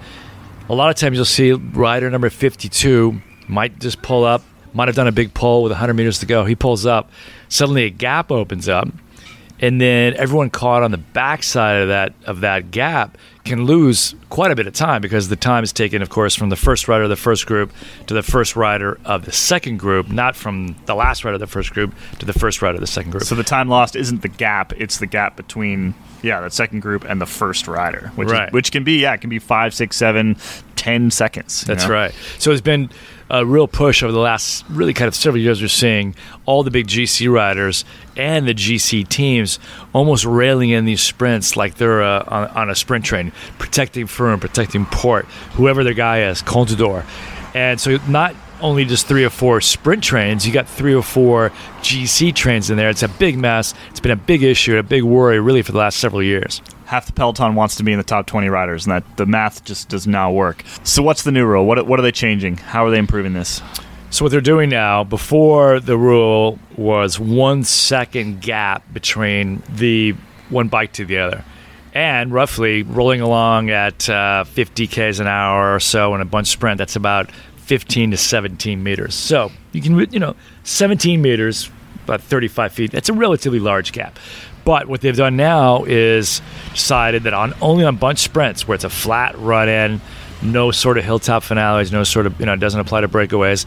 [0.68, 4.42] a lot of times you'll see rider number 52 might just pull up,
[4.72, 6.44] might have done a big pull with 100 meters to go.
[6.44, 7.10] He pulls up,
[7.48, 8.88] suddenly a gap opens up,
[9.60, 14.50] and then everyone caught on the backside of that of that gap can lose quite
[14.50, 17.04] a bit of time because the time is taken, of course, from the first rider
[17.04, 17.72] of the first group
[18.06, 21.46] to the first rider of the second group, not from the last rider of the
[21.46, 23.24] first group to the first rider of the second group.
[23.24, 27.04] So the time lost isn't the gap; it's the gap between yeah the second group
[27.04, 28.48] and the first rider, which Right.
[28.48, 30.36] is, which can be yeah it can be five, six, seven,
[30.76, 31.62] ten seconds.
[31.62, 31.94] That's know?
[31.94, 32.14] right.
[32.38, 32.90] So it's been
[33.28, 35.60] a real push over the last really kind of several years.
[35.60, 36.14] We're seeing
[36.44, 37.84] all the big GC riders
[38.16, 39.58] and the GC teams
[39.92, 44.40] almost railing in these sprints like they're uh, on, on a sprint train, protecting Froome,
[44.40, 47.04] protecting Porte, whoever their guy is, Contador.
[47.54, 51.50] And so not only just three or four sprint trains, you got three or four
[51.80, 52.88] GC trains in there.
[52.88, 53.74] It's a big mess.
[53.90, 56.62] It's been a big issue, a big worry really for the last several years.
[56.86, 59.64] Half the peloton wants to be in the top 20 riders and that the math
[59.64, 62.84] just does not work so what's the new rule what, what are they changing how
[62.84, 63.60] are they improving this
[64.10, 70.14] So what they're doing now, before the rule was one second gap between the
[70.48, 71.44] one bike to the other,
[71.92, 76.46] and roughly rolling along at uh, 50 k's an hour or so in a bunch
[76.46, 76.78] sprint.
[76.78, 79.14] That's about 15 to 17 meters.
[79.14, 81.68] So you can, you know, 17 meters,
[82.04, 82.92] about 35 feet.
[82.92, 84.18] That's a relatively large gap.
[84.66, 86.42] But what they've done now is
[86.72, 90.00] decided that on only on bunch sprints where it's a flat run in,
[90.42, 93.64] no sort of hilltop finales, no sort of you know, it doesn't apply to breakaways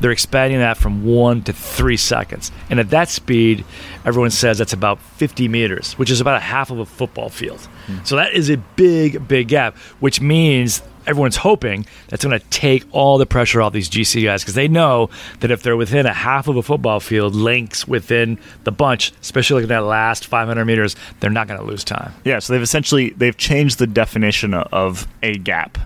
[0.00, 2.50] they're expanding that from one to three seconds.
[2.70, 3.64] And at that speed,
[4.04, 7.60] everyone says that's about 50 meters, which is about a half of a football field.
[7.86, 7.98] Hmm.
[8.04, 12.84] So that is a big, big gap, which means everyone's hoping that's going to take
[12.92, 16.14] all the pressure off these GC guys because they know that if they're within a
[16.14, 20.96] half of a football field, links within the bunch, especially like that last 500 meters,
[21.20, 22.14] they're not going to lose time.
[22.24, 25.76] yeah so they've essentially they've changed the definition of a gap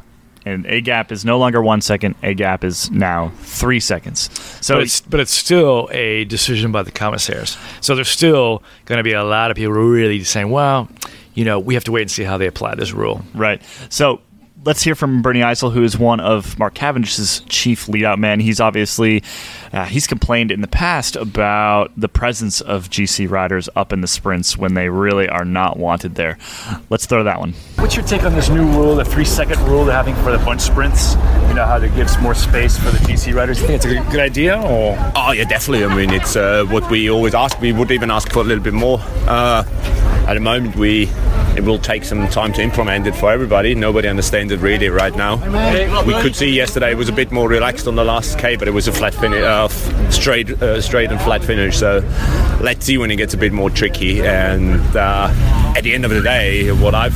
[0.47, 4.29] and a gap is no longer one second a gap is now three seconds
[4.61, 7.57] so but it's but it's still a decision by the commissaires.
[7.81, 10.89] So there's still going to be a lot of people really saying, "Well,
[11.35, 13.63] you know, we have to wait and see how they apply this rule." Right.
[13.89, 14.21] So
[14.65, 18.41] let's hear from Bernie Eisel, who is one of Mark Cavendish's chief leadout men.
[18.41, 19.23] He's obviously
[19.73, 24.07] uh, he's complained in the past about the presence of GC riders up in the
[24.07, 26.39] sprints when they really are not wanted there.
[26.91, 27.53] Let's throw that one.
[27.77, 30.39] What's your take on this new rule, the three second rule they're having for the
[30.39, 31.15] bunch sprints?
[31.49, 33.61] You know, how it gives more space for the GC riders.
[33.61, 34.97] You think it's a good, good idea or?
[35.15, 35.85] Oh yeah, definitely.
[35.85, 37.61] I mean, it's uh, what we always ask.
[37.61, 38.99] We would even ask for a little bit more.
[39.27, 39.65] Uh,
[40.27, 41.09] at the moment, we
[41.57, 43.75] it will take some time to implement it for everybody.
[43.75, 45.37] Nobody understands it really right now.
[46.05, 48.67] We could see yesterday it was a bit more relaxed on the last K, but
[48.67, 49.69] it was a flat finish, uh,
[50.11, 51.79] straight, uh, straight and flat finish.
[51.79, 52.03] So
[52.61, 54.23] let's see when it gets a bit more tricky.
[54.23, 55.29] And uh,
[55.77, 57.15] at the end of the day, what I've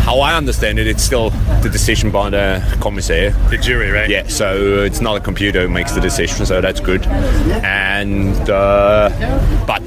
[0.00, 1.30] how I understand it, it's still
[1.62, 3.30] the decision by the commissaire.
[3.50, 4.08] The jury, right?
[4.08, 7.06] Yeah, so it's not a computer who makes the decision, so that's good.
[7.62, 9.10] And uh,
[9.66, 9.82] but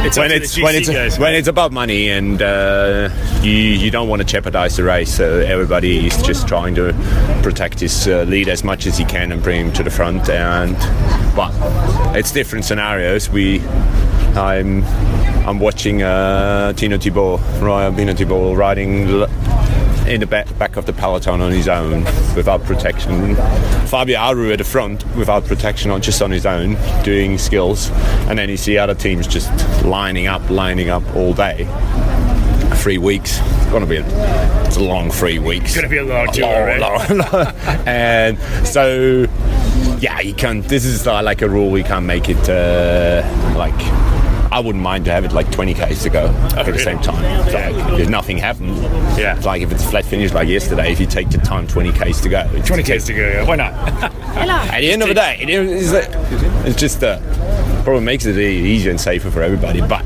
[0.10, 1.18] It's when it's when it's guys.
[1.18, 3.10] when it's about money and uh,
[3.42, 6.92] you you don't want to jeopardize the race, so everybody is just trying to
[7.42, 10.28] protect his uh, lead as much as he can and bring him to the front.
[10.30, 10.74] And
[11.36, 11.52] but
[12.16, 13.28] it's different scenarios.
[13.30, 13.60] We
[14.34, 14.84] I'm
[15.46, 19.28] I'm watching uh, Tino Thibault, Ryan Tino Thibault riding l-
[20.10, 22.04] in the back, back of the peloton on his own
[22.34, 23.36] without protection.
[23.86, 27.90] Fabio Aru at the front without protection on just on his own doing skills,
[28.28, 29.50] and then you see other teams just
[29.84, 31.64] lining up, lining up all day.
[32.74, 33.38] Three weeks.
[33.40, 35.66] It's gonna be a, it's a long three weeks.
[35.66, 36.80] It's gonna be a long tour, right?
[36.80, 37.54] long, long.
[37.86, 39.26] and so
[40.00, 40.64] yeah, you can't.
[40.66, 41.70] This is like a rule.
[41.70, 43.22] We can't make it uh,
[43.56, 44.19] like.
[44.52, 46.26] I wouldn't mind to have it like 20 k's to go
[46.56, 47.22] at the same time.
[47.46, 48.80] It's like, if nothing happens,
[49.18, 49.36] Yeah.
[49.36, 52.20] It's like if it's flat finish like yesterday, if you take the time 20 k's
[52.22, 53.20] to go, 20 k's to go.
[53.28, 53.46] Yeah.
[53.46, 53.72] Why not?
[54.72, 57.20] At the end of the day, it is, it's just uh,
[57.84, 59.80] probably makes it easier and safer for everybody.
[59.80, 60.04] But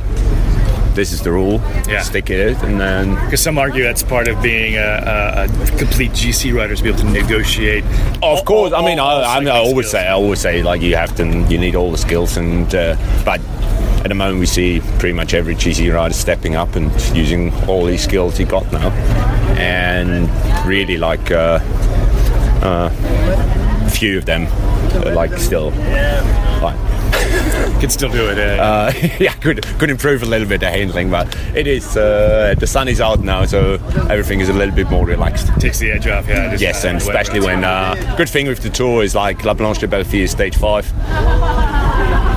[0.94, 1.60] this is the rule.
[1.88, 2.02] Yeah.
[2.02, 6.12] Stick it, and then Because some argue that's part of being a, a, a complete
[6.12, 7.84] GC rider to be able to negotiate.
[8.22, 9.90] Of course, I mean, all- all I, I, I cycling always skills.
[9.90, 12.96] say, I always say, like you have to, you need all the skills, and uh,
[13.24, 13.40] but
[14.04, 17.86] at the moment we see pretty much every GC rider stepping up and using all
[17.86, 18.90] these skills he got now,
[19.56, 20.28] and
[20.68, 21.58] really like uh,
[22.62, 22.90] uh,
[23.86, 24.46] a few of them
[25.06, 25.70] are like still
[26.60, 26.76] like
[27.80, 28.38] Can still do it.
[28.38, 32.54] Uh, uh, yeah, could could improve a little bit the handling, but it is uh,
[32.58, 33.74] the sun is out now, so
[34.10, 35.48] everything is a little bit more relaxed.
[35.60, 36.28] takes the edge off.
[36.28, 36.50] Yeah.
[36.50, 39.54] just, Yes, uh, and especially when uh, good thing with the tour is like La
[39.54, 40.92] Planche des Belles Filles is stage five.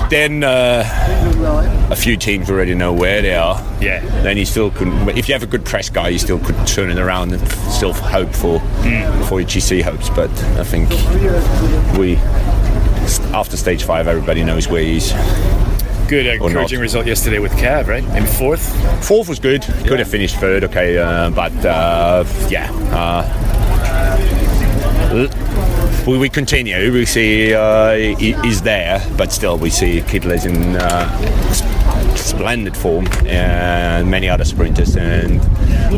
[0.09, 3.57] Then uh, a few teams already know where they are.
[3.81, 3.99] Yeah.
[4.23, 5.09] Then you still can.
[5.09, 7.93] If you have a good press guy, you still could turn it around and still
[7.93, 8.59] hope for
[9.27, 10.09] for your GC hopes.
[10.09, 10.89] But I think
[11.97, 12.15] we
[13.33, 15.13] after stage five, everybody knows where he's.
[16.07, 18.03] Good uh, encouraging result yesterday with Cav, right?
[18.13, 18.63] Maybe fourth.
[19.05, 19.61] Fourth was good.
[19.61, 22.71] Could have finished third, okay, uh, but uh, yeah.
[22.93, 23.23] Uh,
[26.07, 26.91] we, we continue.
[26.91, 33.07] We see uh, he, he's there, but still we see Kittel in uh, splendid form,
[33.25, 34.95] and many other sprinters.
[34.95, 35.41] And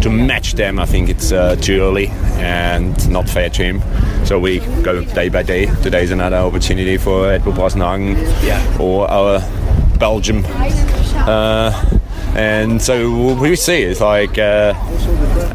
[0.02, 2.08] to match them, I think it's uh, too early
[2.38, 3.82] and not fair to him.
[4.26, 5.66] So we go day by day.
[5.82, 8.78] Today's another opportunity for Edvald Boasson Hagen Yeah.
[8.80, 9.40] or our
[10.00, 10.44] Belgium.
[10.48, 11.99] Uh,
[12.36, 14.74] and so we see it's like uh,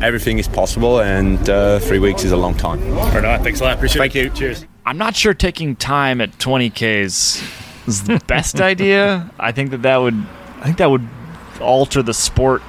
[0.02, 2.82] everything is possible, and uh, three weeks is a long time.
[3.14, 3.42] Or not.
[3.42, 3.76] Thanks a lot.
[3.76, 4.28] Appreciate Thank it.
[4.28, 4.48] Thank you.
[4.48, 4.66] Cheers.
[4.86, 9.30] I'm not sure taking time at 20Ks is the best idea.
[9.38, 10.14] I think that that would
[10.60, 11.06] I think that would
[11.60, 12.62] alter the sport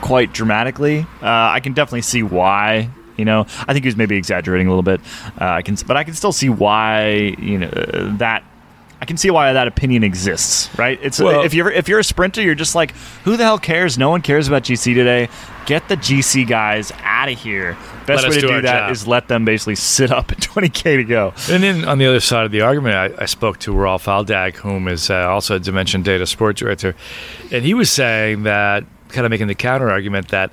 [0.00, 1.00] quite dramatically.
[1.22, 2.90] Uh, I can definitely see why.
[3.16, 5.00] You know, I think he was maybe exaggerating a little bit.
[5.40, 7.34] Uh, I can, but I can still see why.
[7.38, 8.44] You know uh, that.
[9.04, 10.98] I can see why that opinion exists, right?
[11.02, 12.94] It's Well- if you're if you're a sprinter, you're just like,
[13.24, 13.98] who the hell cares?
[13.98, 15.28] No one cares about GC today.
[15.66, 17.76] Get the GC guys out of here.
[18.06, 18.90] Best way to do do that job.
[18.92, 21.34] is let them basically sit up at 20k to go.
[21.50, 24.54] And then on the other side of the argument, I, I spoke to Rolf Aldag,
[24.56, 26.96] whom is uh, also a Dimension Data sports director,
[27.52, 30.50] and he was saying that, kind of making the counter argument that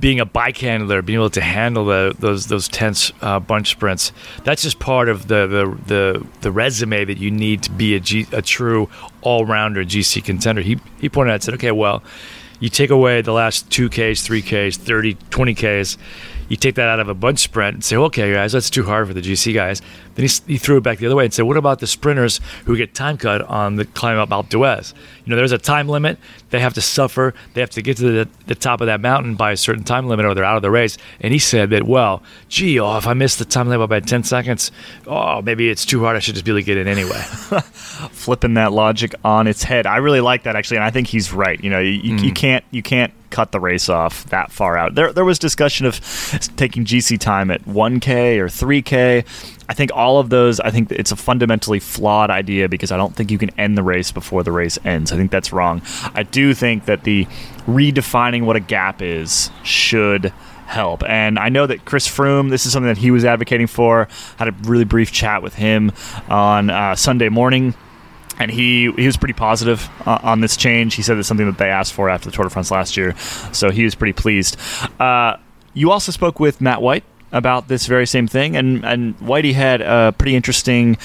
[0.00, 4.12] being a bike handler, being able to handle the, those those tense uh, bunch sprints,
[4.44, 8.00] that's just part of the, the the the resume that you need to be a,
[8.00, 8.88] G, a true
[9.22, 10.60] all rounder GC contender.
[10.60, 12.02] He he pointed out said, okay, well,
[12.60, 15.96] you take away the last two Ks, three Ks, 30, 20 Ks,
[16.48, 19.06] you take that out of a bunch sprint and say, okay, guys, that's too hard
[19.06, 19.80] for the GC guys.
[20.18, 22.40] Then he, he threw it back the other way and said, what about the sprinters
[22.64, 24.92] who get time cut on the climb up Alpe d'Huez?
[25.24, 26.18] You know, there's a time limit.
[26.50, 27.34] They have to suffer.
[27.54, 30.08] They have to get to the, the top of that mountain by a certain time
[30.08, 30.98] limit or they're out of the race.
[31.20, 34.24] And he said that, well, gee, oh, if I miss the time limit by 10
[34.24, 34.72] seconds,
[35.06, 36.16] oh, maybe it's too hard.
[36.16, 37.20] I should just be able to get in anyway.
[38.10, 39.86] flipping that logic on its head.
[39.86, 41.62] I really like that actually, and I think he's right.
[41.62, 42.34] You know, you, you, you hmm.
[42.34, 44.94] can't you can't cut the race off that far out.
[44.94, 46.00] There there was discussion of
[46.56, 49.24] taking GC time at 1K or 3K.
[49.68, 50.60] I think all of those.
[50.60, 53.82] I think it's a fundamentally flawed idea because I don't think you can end the
[53.82, 55.12] race before the race ends.
[55.12, 55.82] I think that's wrong.
[56.14, 57.26] I do think that the
[57.66, 60.32] redefining what a gap is should
[60.66, 61.02] help.
[61.04, 64.08] And I know that Chris Froome, this is something that he was advocating for.
[64.38, 65.92] Had a really brief chat with him
[66.28, 67.74] on uh, Sunday morning
[68.38, 70.94] and he he was pretty positive uh, on this change.
[70.94, 73.16] He said it's something that they asked for after the Tour de France last year,
[73.52, 74.56] so he was pretty pleased.
[75.00, 75.36] Uh,
[75.74, 79.80] you also spoke with Matt White about this very same thing, and and Whitey had
[79.80, 80.96] a pretty interesting.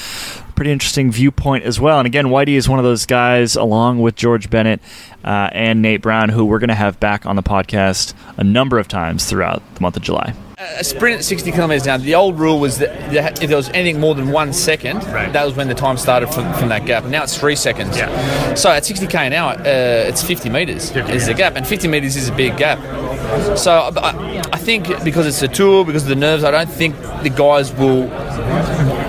[0.56, 1.98] Pretty interesting viewpoint as well.
[1.98, 4.82] And again, Whitey is one of those guys, along with George Bennett
[5.24, 8.78] uh, and Nate Brown, who we're going to have back on the podcast a number
[8.78, 10.36] of times throughout the month of July.
[10.78, 14.00] A sprint at 60 kilometres now, the old rule was that if there was anything
[14.00, 17.04] more than one second, that was when the time started from, from that gap.
[17.04, 17.96] And now it's three seconds.
[17.96, 22.16] So at 60k an hour, uh, it's 50 metres is the gap, and 50 metres
[22.16, 22.80] is a big gap.
[23.58, 26.96] So I, I think because it's a tour, because of the nerves, I don't think
[27.24, 28.10] the guys will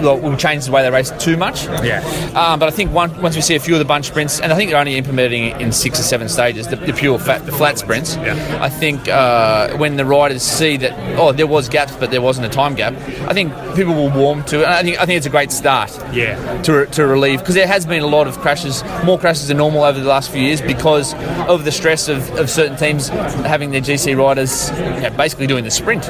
[0.05, 1.65] well, will change the way they race too much.
[1.65, 2.03] Yeah.
[2.35, 4.53] Um, but I think one, once we see a few of the bunch sprints, and
[4.53, 7.45] I think they're only implementing it in six or seven stages, the, the pure fat,
[7.47, 8.17] the flat sprints.
[8.17, 8.59] Yeah.
[8.61, 12.47] I think uh, when the riders see that, oh, there was gaps, but there wasn't
[12.47, 12.95] a time gap,
[13.29, 14.65] I think people will warm to it.
[14.65, 15.91] And I think I think it's a great start.
[16.13, 16.63] Yeah.
[16.63, 19.85] To, to relieve because there has been a lot of crashes, more crashes than normal
[19.85, 21.15] over the last few years because
[21.49, 25.65] of the stress of, of certain teams having their GC riders you know, basically doing
[25.65, 26.09] the sprint.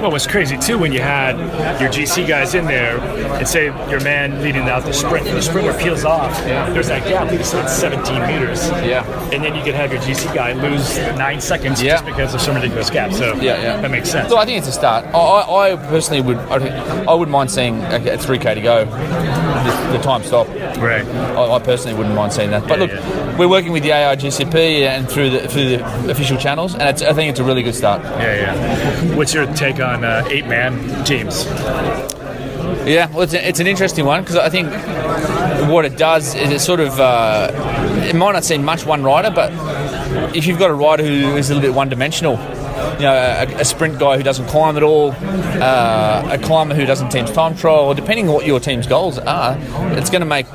[0.00, 1.36] Well, what's crazy too when you had
[1.80, 5.72] your GC guys in there, and say your man leading out the sprint, the sprinter
[5.74, 6.36] peels off.
[6.44, 7.30] There's that gap.
[7.30, 8.68] We said 17 meters.
[8.84, 9.04] Yeah.
[9.32, 11.94] And then you could have your GC guy lose nine seconds Yeah.
[11.94, 13.12] just because of some ridiculous gap.
[13.12, 13.80] So Yeah, yeah.
[13.80, 14.28] that makes sense.
[14.28, 15.06] So I think it's a start.
[15.14, 19.96] I, I, personally would I, I wouldn't mind seeing a, a 3k to go, the,
[19.96, 20.46] the time stop.
[20.78, 21.04] Right.
[21.06, 22.66] I, I personally wouldn't mind seeing that.
[22.68, 22.90] But look,
[23.38, 27.12] we're working with the AIGCP and through the through the official channels, and it's, I
[27.12, 28.02] think it's a really good start.
[28.02, 28.20] Yeah,
[28.54, 29.14] yeah.
[29.16, 31.44] What's your take on uh, eight-man teams?
[32.86, 34.68] Yeah, well, it's, a, it's an interesting one because I think
[35.70, 37.50] what it does is it sort of uh,
[38.08, 39.52] it might not seem much one rider, but
[40.36, 42.36] if you've got a rider who is a little bit one-dimensional,
[42.94, 46.86] you know, a, a sprint guy who doesn't climb at all, uh, a climber who
[46.86, 49.56] doesn't team's time trial, or depending on what your team's goals are,
[49.98, 50.46] it's going to make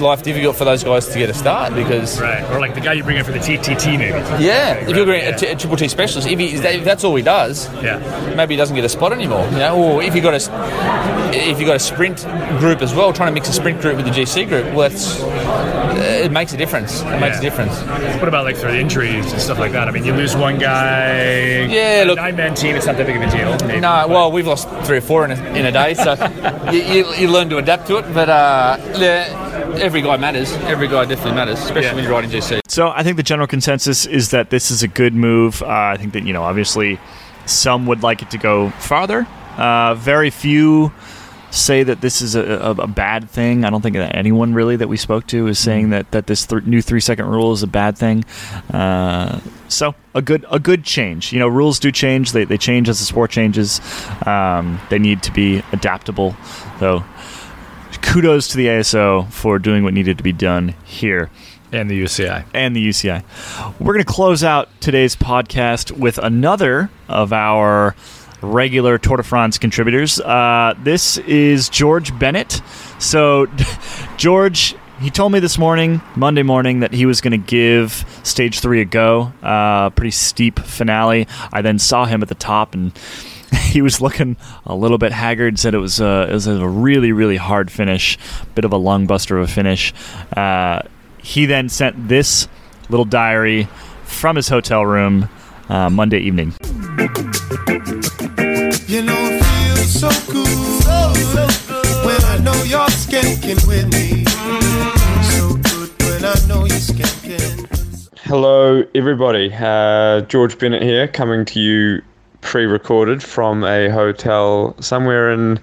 [0.00, 2.42] life difficult for those guys to get a start because Right.
[2.50, 4.18] Or like the guy you bring in for the TTT, maybe.
[4.44, 7.22] yeah, if you're a, t- a triple T specialist, if, he, if that's all he
[7.22, 7.98] does, Yeah.
[8.36, 9.44] maybe he doesn't get a spot anymore.
[9.50, 12.18] You know, or if you got a if you got a sprint
[12.60, 15.18] group as well, trying to mix a sprint group with the GC group, well, that's
[16.04, 17.02] it makes a difference.
[17.02, 17.80] It makes a difference.
[18.20, 19.88] What about like for injuries and stuff like that?
[19.88, 21.62] I mean, you lose one guy.
[21.64, 22.76] Yeah, look- nine-man team.
[22.76, 23.66] It's not that big of a deal.
[23.66, 23.80] Maybe.
[23.80, 26.14] No, well, we've lost three or four in a, in a day, so
[26.72, 28.14] you, you, you learn to adapt to it.
[28.14, 30.52] But uh, yeah, every guy matters.
[30.64, 32.60] Every guy definitely matters, especially when you're riding GC.
[32.68, 35.62] So I think the general consensus is that this is a good move.
[35.62, 36.98] Uh, I think that you know, obviously,
[37.46, 39.26] some would like it to go farther.
[39.56, 40.92] Uh, very few
[41.54, 43.64] say that this is a, a, a bad thing.
[43.64, 46.44] I don't think that anyone really that we spoke to is saying that that this
[46.46, 48.24] th- new three second rule is a bad thing.
[48.72, 51.32] Uh, so a good a good change.
[51.32, 52.32] You know, rules do change.
[52.32, 53.80] They they change as the sport changes.
[54.26, 56.36] Um, they need to be adaptable.
[56.80, 57.04] So
[58.02, 61.30] kudos to the ASO for doing what needed to be done here
[61.72, 62.44] And the UCI.
[62.52, 63.22] and the UCI.
[63.80, 67.94] We're going to close out today's podcast with another of our
[68.44, 70.20] regular Tour de France contributors.
[70.20, 72.60] Uh, this is George Bennett.
[72.98, 73.46] So,
[74.16, 78.60] George, he told me this morning, Monday morning, that he was going to give stage
[78.60, 79.32] three a go.
[79.42, 81.26] Uh, pretty steep finale.
[81.52, 82.92] I then saw him at the top and.
[83.54, 84.36] He was looking
[84.66, 85.60] a little bit haggard.
[85.60, 88.18] Said it was a, it was a really really hard finish,
[88.56, 89.92] bit of a lung buster of a finish.
[90.36, 90.82] Uh,
[91.18, 92.48] he then sent this
[92.88, 93.68] little diary
[94.04, 95.28] from his hotel room
[95.68, 96.52] uh, Monday evening.
[98.86, 100.84] You know it feels so good
[102.06, 104.24] when I know you're skanking with me.
[105.24, 107.68] So good when I know you're skanking.
[108.20, 109.52] Hello, everybody.
[109.52, 112.02] Uh, George Bennett here, coming to you
[112.40, 115.58] pre-recorded from a hotel somewhere in.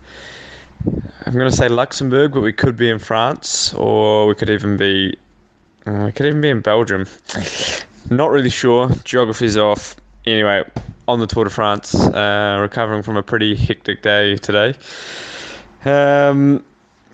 [1.26, 4.78] I'm going to say Luxembourg, but we could be in France, or we could even
[4.78, 5.16] be.
[5.86, 7.06] uh, we could even be in Belgium.
[8.10, 8.90] Not really sure.
[9.04, 9.96] Geography's off.
[10.26, 10.64] Anyway,
[11.08, 14.76] on the Tour de France, uh, recovering from a pretty hectic day today.
[15.86, 16.64] Um,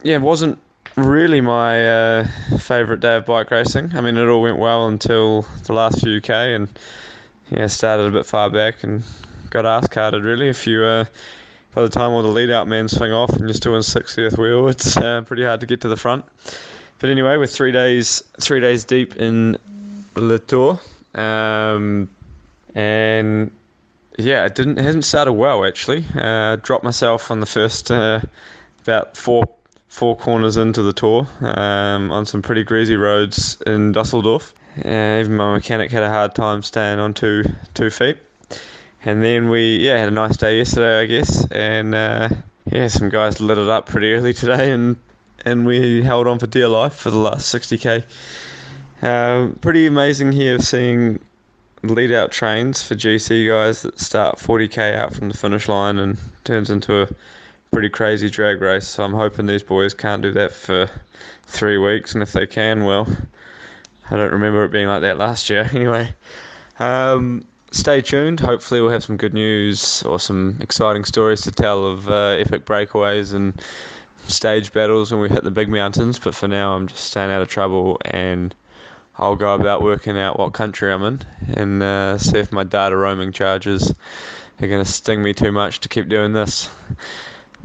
[0.03, 0.59] yeah, it wasn't
[0.97, 2.27] really my uh,
[2.59, 3.95] favourite day of bike racing.
[3.95, 6.67] I mean, it all went well until the last few k, and
[7.49, 9.03] yeah, started a bit far back and
[9.49, 10.49] got ass carted really.
[10.49, 11.05] If you uh,
[11.71, 14.37] by the time all the lead out men swing off and you're still in 60th
[14.37, 16.25] wheel, it's uh, pretty hard to get to the front.
[16.99, 19.57] But anyway, we're three days three days deep in
[20.19, 20.79] Le Tour,
[21.15, 22.13] um,
[22.75, 23.51] and
[24.17, 26.05] yeah, it didn't it hasn't started well actually.
[26.15, 28.21] Uh, dropped myself on the first uh,
[28.81, 29.45] about four
[29.87, 34.53] four corners into the tour um, on some pretty greasy roads in Dusseldorf.
[34.85, 37.43] Uh, even my mechanic had a hard time staying on two
[37.73, 38.17] two feet.
[39.05, 42.29] And then we yeah had a nice day yesterday I guess, and uh,
[42.65, 44.97] yeah some guys lit it up pretty early today, and
[45.45, 48.03] and we held on for dear life for the last 60k.
[49.01, 51.19] Um, pretty amazing here seeing
[51.83, 56.19] lead out trains for GC guys that start 40k out from the finish line and
[56.43, 57.09] turns into a
[57.71, 58.87] pretty crazy drag race.
[58.87, 60.89] So I'm hoping these boys can't do that for
[61.43, 63.07] three weeks, and if they can, well,
[64.09, 65.69] I don't remember it being like that last year.
[65.73, 66.13] Anyway,
[66.79, 68.39] um, stay tuned.
[68.39, 72.65] Hopefully, we'll have some good news or some exciting stories to tell of uh, epic
[72.65, 73.61] breakaways and
[74.27, 76.17] stage battles when we hit the big mountains.
[76.17, 78.55] But for now, I'm just staying out of trouble and.
[79.17, 81.21] I'll go about working out what country I'm in
[81.55, 83.91] and uh, see if my data roaming charges
[84.59, 86.67] are going to sting me too much to keep doing this.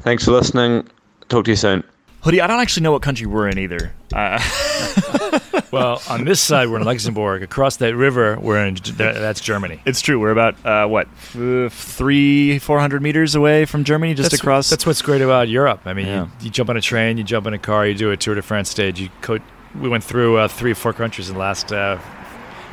[0.01, 0.89] Thanks for listening.
[1.29, 1.85] Talk to you soon.
[2.23, 3.93] Hoodie, I don't actually know what country we're in either.
[4.15, 4.39] Uh,
[5.73, 7.43] Well, on this side we're in Luxembourg.
[7.43, 9.81] Across that river we're in that's Germany.
[9.87, 10.21] it's true.
[10.21, 14.69] We're about uh, what uh, three, four hundred meters away from Germany, just that's, across.
[14.69, 15.81] That's what's great about Europe.
[15.87, 16.25] I mean, Yeah.
[16.25, 18.35] you, you jump on a train, you jump in a car, you do a Tour
[18.35, 19.01] de France stage.
[19.01, 19.39] You co-
[19.81, 21.99] we went through uh, three or four countries in the last uh,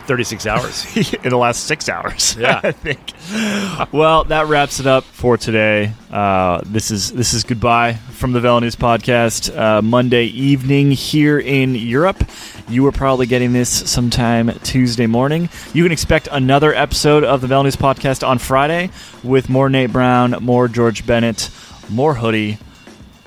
[0.09, 0.97] 36 hours.
[1.13, 2.35] in the last six hours.
[2.39, 2.61] Yeah.
[2.63, 3.13] I think.
[3.93, 5.93] Well, that wraps it up for today.
[6.09, 9.55] Uh, this is this is goodbye from the Velo News podcast.
[9.55, 12.23] Uh, Monday evening here in Europe.
[12.69, 15.49] You are probably getting this sometime Tuesday morning.
[15.73, 18.89] You can expect another episode of the Velo News podcast on Friday
[19.23, 21.49] with more Nate Brown, more George Bennett,
[21.89, 22.57] more Hoodie,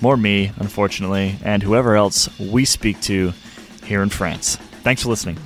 [0.01, 3.35] more me, unfortunately, and whoever else we speak to
[3.85, 4.57] here in France.
[4.83, 5.39] Thanks for listening.